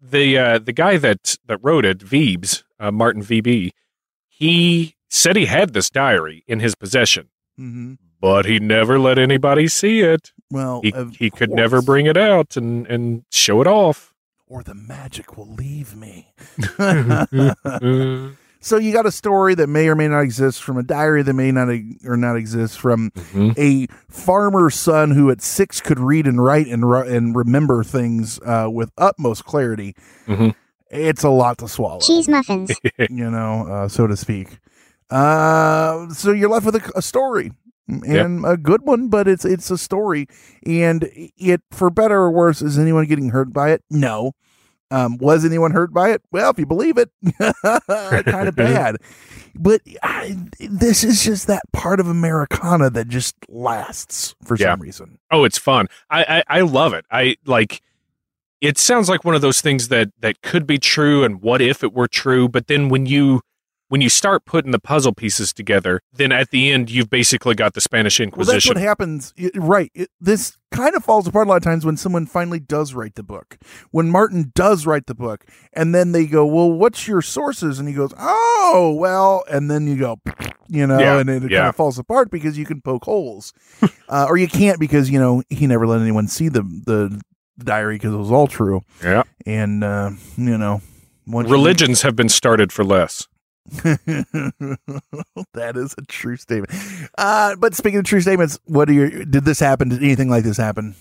[0.00, 3.70] the uh the guy that that wrote it Veebs, uh, martin vb
[4.28, 9.68] he said he had this diary in his possession hmm but he never let anybody
[9.68, 14.14] see it Well, He he could never bring it out and and show it off.
[14.46, 16.32] Or the magic will leave me.
[18.66, 21.34] So you got a story that may or may not exist from a diary that
[21.34, 23.56] may not e- or not exist from mhm.
[23.56, 28.40] a farmer's son who at six could read and write and ru- and remember things
[28.44, 29.94] uh, with utmost clarity.
[30.26, 30.52] Mhm.
[30.90, 32.72] It's a lot to swallow, Cheese muffins.
[32.98, 34.58] you know, uh, so to speak.
[35.10, 37.52] Uh, so you're left with a, a story
[37.88, 40.26] and a good one, but it's it's a story,
[40.66, 43.82] and it for better or worse is anyone getting hurt by it?
[43.90, 44.32] No.
[44.92, 46.22] Um, was anyone hurt by it?
[46.30, 47.10] Well, if you believe it,
[48.24, 48.96] kind of bad.
[49.58, 54.72] But I, this is just that part of Americana that just lasts for Yeah.
[54.74, 55.18] some reason.
[55.32, 55.88] Oh, it's fun.
[56.10, 57.04] I, I I love it.
[57.10, 57.80] I like.
[58.60, 61.82] It sounds like one of those things that that could be true, and what if
[61.82, 62.48] it were true?
[62.48, 63.40] But then when you
[63.88, 67.74] when you start putting the puzzle pieces together, then at the end you've basically got
[67.74, 68.74] the Spanish Well, that's Inquisition.
[68.74, 69.90] what happens, It- right?
[69.94, 73.14] It, this kind of falls apart a lot of times when someone finally does write
[73.14, 73.56] the book.
[73.92, 77.88] When Martin does write the book, and then they go, "Well, what's your sources?" And
[77.88, 80.16] he goes, "Oh, well," and then you go,
[80.68, 81.58] you know, Yeah, and it, it yeah.
[81.60, 83.52] kind of falls apart because you can poke holes,
[84.08, 87.20] uh, or you can't because you know he never let anyone see the the
[87.58, 90.82] diary because it was all true, yeah, and uh, you know,
[91.26, 93.28] once you- religions have been started for less.
[95.54, 96.72] that is a true statement.
[97.18, 99.08] Uh, but speaking of true statements, what are your?
[99.24, 99.88] Did this happen?
[99.88, 100.94] Did anything like this happen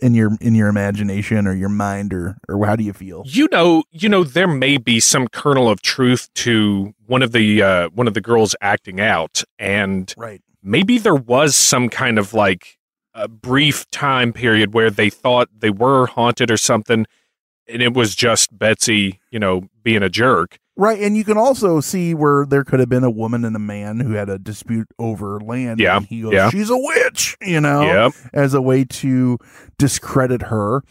[0.00, 3.22] in your in your imagination or your mind, or or how do you feel?
[3.26, 7.62] You know, you know, there may be some kernel of truth to one of the
[7.62, 10.40] uh, one of the girls acting out, and Right.
[10.62, 12.78] maybe there was some kind of like
[13.14, 17.04] a brief time period where they thought they were haunted or something,
[17.66, 20.58] and it was just Betsy, you know, being a jerk.
[20.80, 23.58] Right, and you can also see where there could have been a woman and a
[23.58, 25.80] man who had a dispute over land.
[25.80, 26.50] Yeah, and he goes, yeah.
[26.50, 28.12] "She's a witch," you know, Yep.
[28.32, 29.38] as a way to
[29.76, 30.82] discredit her,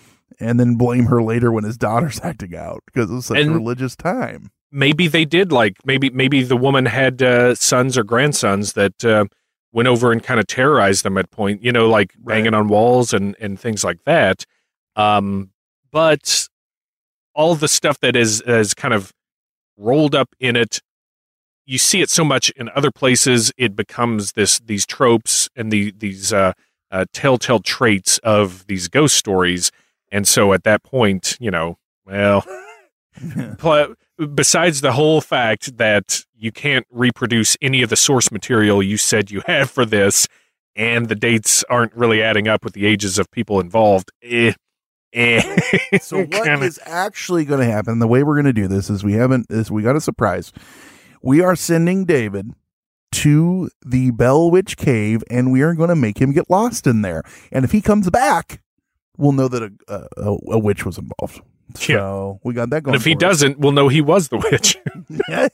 [0.42, 3.50] and then blame her later when his daughter's acting out because it was such a
[3.50, 4.52] religious time.
[4.74, 9.24] maybe they did like maybe maybe the woman had uh, sons or grandsons that uh,
[9.72, 12.36] went over and kind of terrorized them at point you know like Right.
[12.36, 14.44] banging on walls and and things like that
[14.98, 15.52] um
[15.94, 16.50] but
[17.34, 19.14] all the stuff that is is kind of
[19.78, 20.82] rolled up in it
[21.68, 25.94] you see it so much in other places it becomes this these tropes and the
[25.98, 26.54] these uh,
[26.90, 29.72] uh telltale traits of these ghost stories
[30.12, 32.44] and so at that point you know well
[33.58, 33.94] pl-
[34.34, 39.30] besides the whole fact that you can't reproduce any of the source material you said
[39.30, 40.28] you had for this
[40.76, 44.54] and the dates aren't really adding up with the ages of people involved eh, eh.
[46.02, 48.00] So what Kinda- is actually going to happen?
[48.00, 50.52] The way we're going to do this is we haven't is we got a surprise.
[51.22, 52.52] We are sending David
[53.14, 57.02] to the Bell Witch Cave, and we are going to make him get lost in
[57.02, 57.24] there.
[57.52, 58.62] And if he comes back,
[59.18, 59.72] we'll know that a
[60.18, 61.42] a, a witch was involved.
[61.76, 62.96] So we got that going.
[62.96, 63.20] and if he us.
[63.20, 64.78] doesn't we'll know he was the witch
[65.30, 65.50] yeah,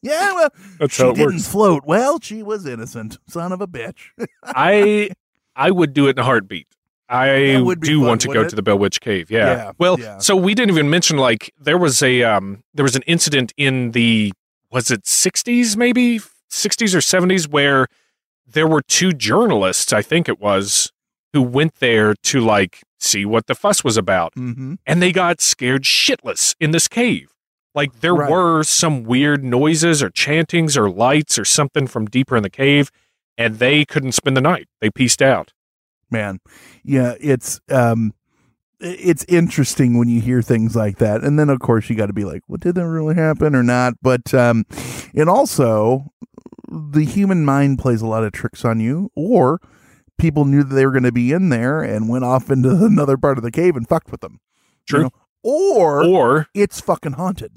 [0.00, 1.48] yeah, well, That's she how it didn't works.
[1.48, 1.82] float.
[1.84, 4.10] Well, she was innocent, son of a bitch.
[4.44, 5.10] i
[5.56, 6.68] i would do it in a heartbeat
[7.08, 9.30] I do fun, want to go wouldn't to the Bell Witch Cave.
[9.30, 9.46] Yeah.
[9.46, 10.18] Yeah, Well, yeah.
[10.18, 13.92] so we didn't even mention like there was a um there was an incident in
[13.92, 14.32] the
[14.70, 16.18] was it 60s maybe
[16.50, 17.86] 60s or 70s where
[18.46, 20.92] there were two journalists, I think it was,
[21.32, 24.74] who went there to like see what the fuss was about mm-hmm.
[24.86, 27.32] and they got scared shitless in this cave.
[27.74, 28.30] Like there Right.
[28.30, 32.90] were some weird noises or chantings or lights or something from deeper in the cave
[33.36, 34.66] and they couldn't spend the night.
[34.80, 35.52] They pieced out.
[36.10, 36.40] Man
[36.84, 38.12] yeah it's um
[38.78, 42.12] it's interesting when you hear things like that and then of course you got to
[42.12, 44.64] be like well did that really happen or not but um
[45.14, 46.12] and also
[46.68, 49.60] the human mind plays a lot of tricks on you or
[50.18, 53.16] people knew that they were going to be in there and went off into another
[53.16, 55.02] part of the cave and fucked with them you True.
[55.04, 55.10] know?
[55.42, 57.52] or, Or it's fucking haunted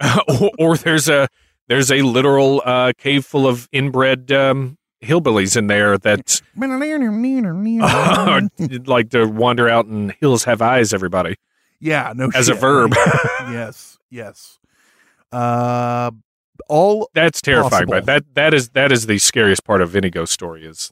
[0.40, 1.28] or, or there's a
[1.68, 6.40] there's a literal uh, cave full of inbred um, hillbillies in there that
[8.86, 10.92] like to wander out and hills have eyes.
[10.94, 11.36] Everybody
[11.80, 12.94] yeah no as a verb.
[13.50, 14.58] yes yes
[15.32, 16.10] uh
[16.68, 17.86] all That's terrifying.
[17.86, 17.92] Possible.
[17.92, 20.90] But that that is that is the scariest part of any ghost story is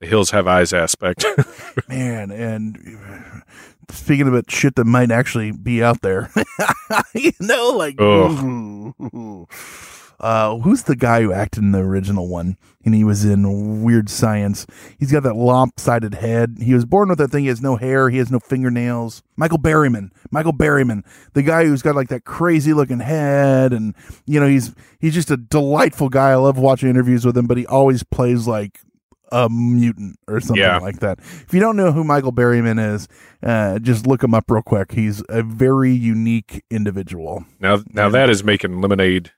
[0.00, 1.24] the hills have eyes aspect.
[1.88, 3.44] man and
[3.90, 6.28] speaking about shit that might actually be out there
[7.14, 7.94] you know like
[10.20, 12.56] uh who's the guy who acted in the original one?
[12.84, 14.64] And he was in weird science.
[14.98, 16.58] He's got that lopsided head.
[16.60, 17.42] He was born with that thing.
[17.42, 18.10] He has no hair.
[18.10, 19.22] He has no fingernails.
[19.36, 20.10] Michael berryman.
[20.30, 21.02] Michael berryman.
[21.32, 23.94] The guy who's got like that crazy looking head and
[24.26, 26.30] you know he's he's just a delightful guy.
[26.30, 28.78] I love watching interviews with him but he always plays like
[29.32, 30.78] a mutant or something Yeah.
[30.78, 31.18] like that.
[31.18, 33.08] If you don't know who Michael Berryman is,
[33.42, 34.92] uh, just look him up real quick.
[34.92, 37.44] He's a very unique individual.
[37.58, 39.32] Now, now that is making lemonade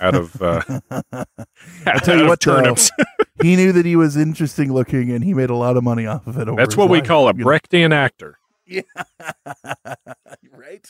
[0.00, 0.62] out of uh,
[1.86, 2.90] I'll tell you what, though, turnips.
[3.42, 6.26] he knew that he was interesting looking, and he made a lot of money off
[6.26, 6.48] of it.
[6.48, 7.46] Over That's what we life, call a you know?
[7.46, 8.38] Brechtian actor.
[8.66, 8.82] Yeah,
[10.52, 10.86] right?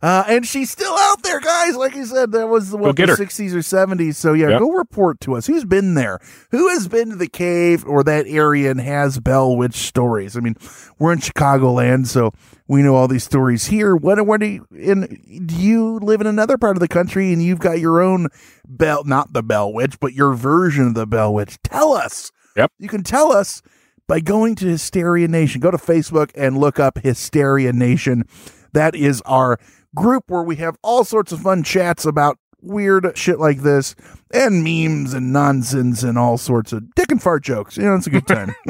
[0.00, 1.76] Uh, and she's still out there, guys.
[1.76, 4.16] Like I said, that was what the sixties or seventies.
[4.16, 4.60] So yeah, Yep.
[4.60, 5.46] go report to us.
[5.46, 6.20] Who's been there?
[6.50, 10.36] Who has been to the cave or that area and has Bell Witch stories?
[10.36, 10.56] I mean,
[10.98, 12.32] we're in Chicagoland, so
[12.68, 13.96] we know all these stories here.
[13.96, 17.42] What what do you in do you live in another part of the country and
[17.42, 18.28] you've got your own
[18.68, 21.58] Bell not the Bell Witch, but your version of the Bell Witch?
[21.64, 22.30] Tell us.
[22.56, 22.72] Yep.
[22.78, 23.62] You can tell us
[24.06, 25.60] by going to Hysteria Nation.
[25.60, 28.24] Go to Facebook and look up Hysteria Nation.
[28.72, 29.58] That is our
[30.00, 33.94] group where we have all sorts of fun chats about weird shit like this
[34.34, 37.76] and memes and nonsense and all sorts of dick and fart jokes.
[37.76, 38.54] You know, it's a good time.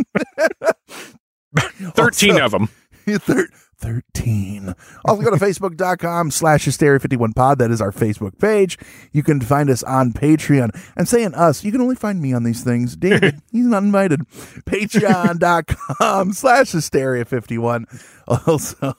[1.57, 2.68] 13 Also- of them.
[3.20, 3.49] Thir-
[3.81, 4.74] 13.
[5.05, 7.59] Also go to facebook.com slash hysteria51pod.
[7.59, 8.76] That is our Facebook page.
[9.12, 10.70] You can find us on Patreon.
[10.97, 12.97] And saying us, you can only find me on these things.
[12.97, 14.26] David, he's not invited.
[14.68, 17.85] Patreon.com slash hysteria51.
[18.26, 18.95] Also,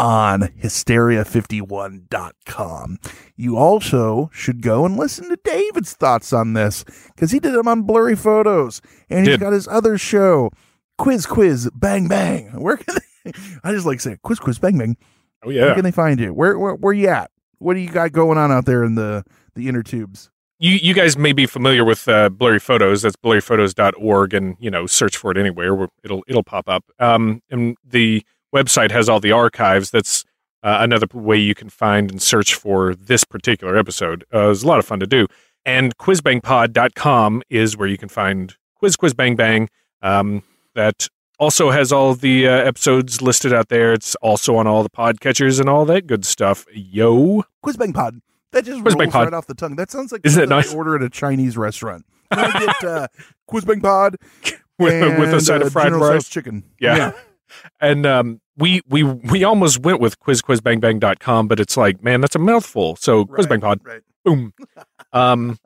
[0.03, 2.99] on hysteria51.com.
[3.37, 6.85] You also should go and listen to David's thoughts on this
[7.15, 9.41] because he did them on blurry photos and he's Did.
[9.41, 10.51] got his other show,
[10.99, 12.47] Quiz Quiz Bang Bang.
[12.61, 13.03] Where can they,
[13.63, 14.97] I just like saying Quiz Quiz Bang Bang.
[15.45, 16.35] Oh, yeah Where can they find you?
[16.35, 17.31] Where, where where you at?
[17.59, 19.23] What do you got going on out there in the
[19.55, 20.32] the inner tubes?
[20.63, 23.03] You, you guys may be familiar with uh, Blurry Photos.
[23.03, 25.89] That's blurryphotos.org, and you know, search for it anywhere.
[26.05, 26.85] It'll it'll pop up.
[27.01, 29.91] Um, and the website has all the archives.
[29.91, 30.25] That's
[30.63, 34.25] uh, another way you can find and search for this particular episode.
[34.33, 35.27] Uh, a lot of fun to do.
[35.67, 39.69] And quizbangpod.com is where you can find Quiz Quiz Bang Bang.
[40.01, 40.45] Um,
[40.77, 41.09] that
[41.41, 43.93] also has all the uh, episodes listed out there.
[43.95, 46.67] It's also on all the podcatchers and all that good stuff.
[46.73, 47.43] Yo.
[47.63, 48.21] Quiz Bang Pod.
[48.53, 49.77] That just Quiz rolls right off the tongue.
[49.77, 50.75] That sounds like Isn't it something I nice?
[50.75, 52.05] order at a Chinese restaurant.
[52.33, 53.09] Can I get uh,
[53.47, 54.17] Quiz Bang Pod
[54.79, 56.29] With, with a and, side uh, of fried General rice.
[56.29, 56.65] Chicken?
[56.81, 57.13] Yeah.
[57.83, 62.39] And um, we we we almost went with quizquizbangbang.com, but it's like, man, that's a
[62.39, 62.97] mouthful.
[62.97, 64.01] So quizbangpod, Right.
[64.25, 64.55] boom.
[65.13, 65.59] Um,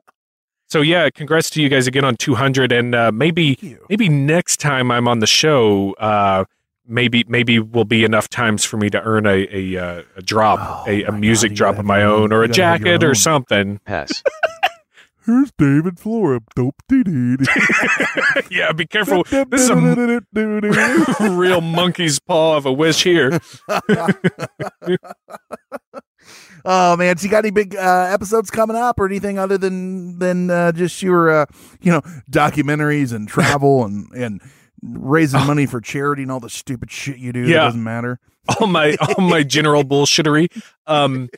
[0.67, 4.91] so yeah, congrats to you guys again on 200, and uh, maybe maybe next time
[4.91, 6.43] I'm on the show, uh,
[6.87, 10.59] maybe maybe will be enough times for me to earn a a, uh, a drop,
[10.87, 12.23] Oh, a, a music God, drop of my own.
[12.23, 13.79] own, or a gotta have your jacket or something.
[13.85, 14.23] Pass.
[15.25, 16.39] Here's David Flora.
[16.55, 17.35] Dope dee dee.
[18.49, 19.23] yeah, be careful.
[19.23, 20.21] This is a
[21.31, 23.37] real monkey's paw of a wish here.
[26.65, 30.17] oh man, so you got any big uh, episodes coming up or anything other than
[30.19, 31.45] than uh, just your uh,
[31.81, 31.99] you know
[32.31, 34.41] documentaries and travel and and
[34.81, 38.19] raising money for charity and all the stupid shit you do that doesn't matter.
[38.59, 40.49] all my all my general bullshittery.
[40.85, 41.29] Um,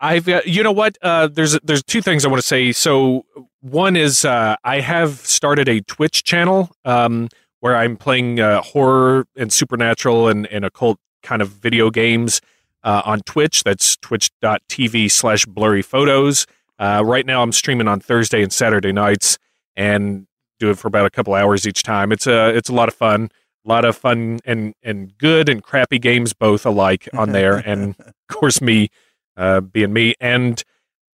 [0.00, 0.98] I've got you know what?
[1.02, 2.72] Uh, there's there's two things I want to say.
[2.72, 3.24] So
[3.60, 7.28] one is uh, I have started a Twitch channel um,
[7.60, 12.40] where I'm playing uh, horror and supernatural and, and occult kind of video games
[12.84, 13.64] uh, on Twitch.
[13.64, 16.46] That's twitch.tv slash blurry photos.
[16.78, 19.38] Uh, right now I'm streaming on Thursday and Saturday nights
[19.74, 20.26] and
[20.58, 22.12] do it for about a couple hours each time.
[22.12, 23.30] It's a it's a lot of fun
[23.66, 27.56] a lot of fun and and good and crappy games both alike on there.
[27.66, 28.88] And of course me
[29.36, 30.14] uh being me.
[30.20, 30.62] And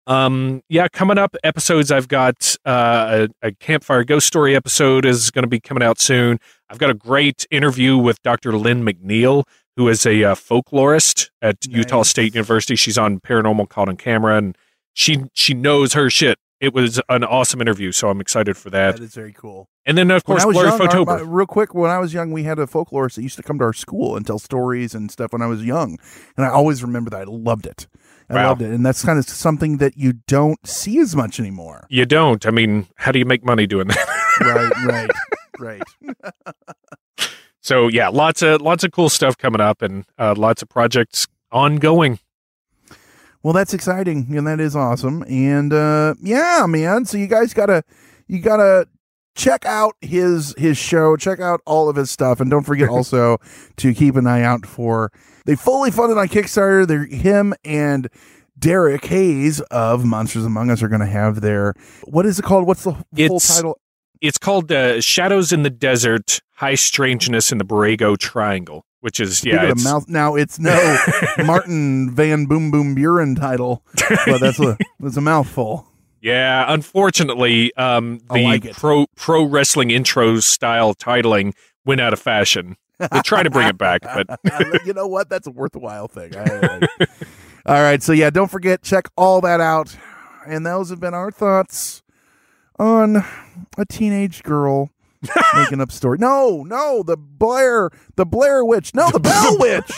[0.06, 5.30] um yeah coming up episodes i've got uh a, a campfire ghost story episode is
[5.30, 6.38] going to be coming out soon.
[6.68, 9.44] I've got a great interview with dr lynne mcneill
[9.76, 12.76] who is a uh, folklorist at utah state university.
[12.76, 14.58] She's on paranormal caught on camera and
[14.92, 18.96] she she knows her shit it was an awesome interview so i'm excited for that
[18.96, 19.68] That is very cool.
[19.84, 22.44] and then of course blurry young, photober my- real quick, when I was young, we
[22.44, 25.32] had a folklorist that used to come to our school and tell stories and stuff
[25.32, 25.98] when I was young,
[26.36, 27.20] and I always remember that.
[27.22, 27.86] I loved it.
[28.30, 28.48] I Wow.
[28.50, 31.86] loved it, and that's kind of something that you don't see as much anymore.
[31.90, 32.46] You don't.
[32.46, 34.08] I mean, how do you make money doing that?
[34.40, 35.10] right,
[35.58, 36.48] right, right.
[37.60, 41.26] so yeah, lots of lots of cool stuff coming up, and uh, lots of projects
[41.50, 42.18] ongoing.
[43.42, 45.24] Well, that's exciting, and that is awesome.
[45.28, 47.04] And uh, yeah, man.
[47.04, 47.82] So you guys gotta
[48.28, 48.86] you gotta
[49.34, 51.16] check out his his show.
[51.16, 53.38] Check out all of his stuff, and don't forget also
[53.76, 55.10] to keep an eye out for
[55.44, 56.86] they fully funded on Kickstarter.
[56.86, 58.08] They're him and.
[58.58, 61.74] Derek Hayes of Monsters Among Us are going to have their
[62.04, 62.64] what is it called?
[62.64, 63.80] What's the full title?
[64.20, 69.44] It's called uh, "Shadows in the Desert: High Strangeness in the Borrego Triangle." Which is
[69.44, 70.08] yeah, it's, mouth.
[70.08, 70.96] Now it's no
[71.44, 73.82] Martin Van Boom Boom Buren title,
[74.26, 75.86] but that's a that's a mouthful.
[76.20, 76.64] yeah.
[76.68, 81.52] Unfortunately, um, the like pro pro wrestling intro style titling
[81.84, 82.76] went out of fashion.
[83.10, 84.28] We'll try to bring it back, but
[84.86, 85.28] you know what?
[85.28, 86.30] That's a worthwhile thing.
[86.32, 86.88] Like
[87.66, 89.96] all right, so yeah, don't forget check all that out.
[90.46, 92.04] And those have been our thoughts
[92.78, 93.24] on
[93.76, 94.91] a teenage girl
[95.54, 96.18] making up story.
[96.18, 98.94] No, no, the Blair, the Blair Witch.
[98.94, 99.90] No, the Bell Witch.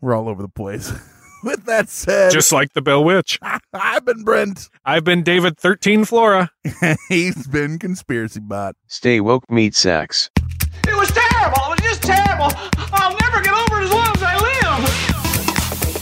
[0.00, 0.92] We're all over the place.
[1.44, 3.38] With that said, just like the Bell Witch,
[3.74, 4.70] I've been Brent.
[4.86, 6.50] I've been David Thirteen Flora.
[7.10, 8.76] He's been Conspiracy Bot.
[8.86, 10.30] Stay woke, meat sacks.
[10.88, 11.60] It was terrible.
[11.66, 12.50] It was just terrible.
[12.94, 14.43] I'll never get over it as long as I live.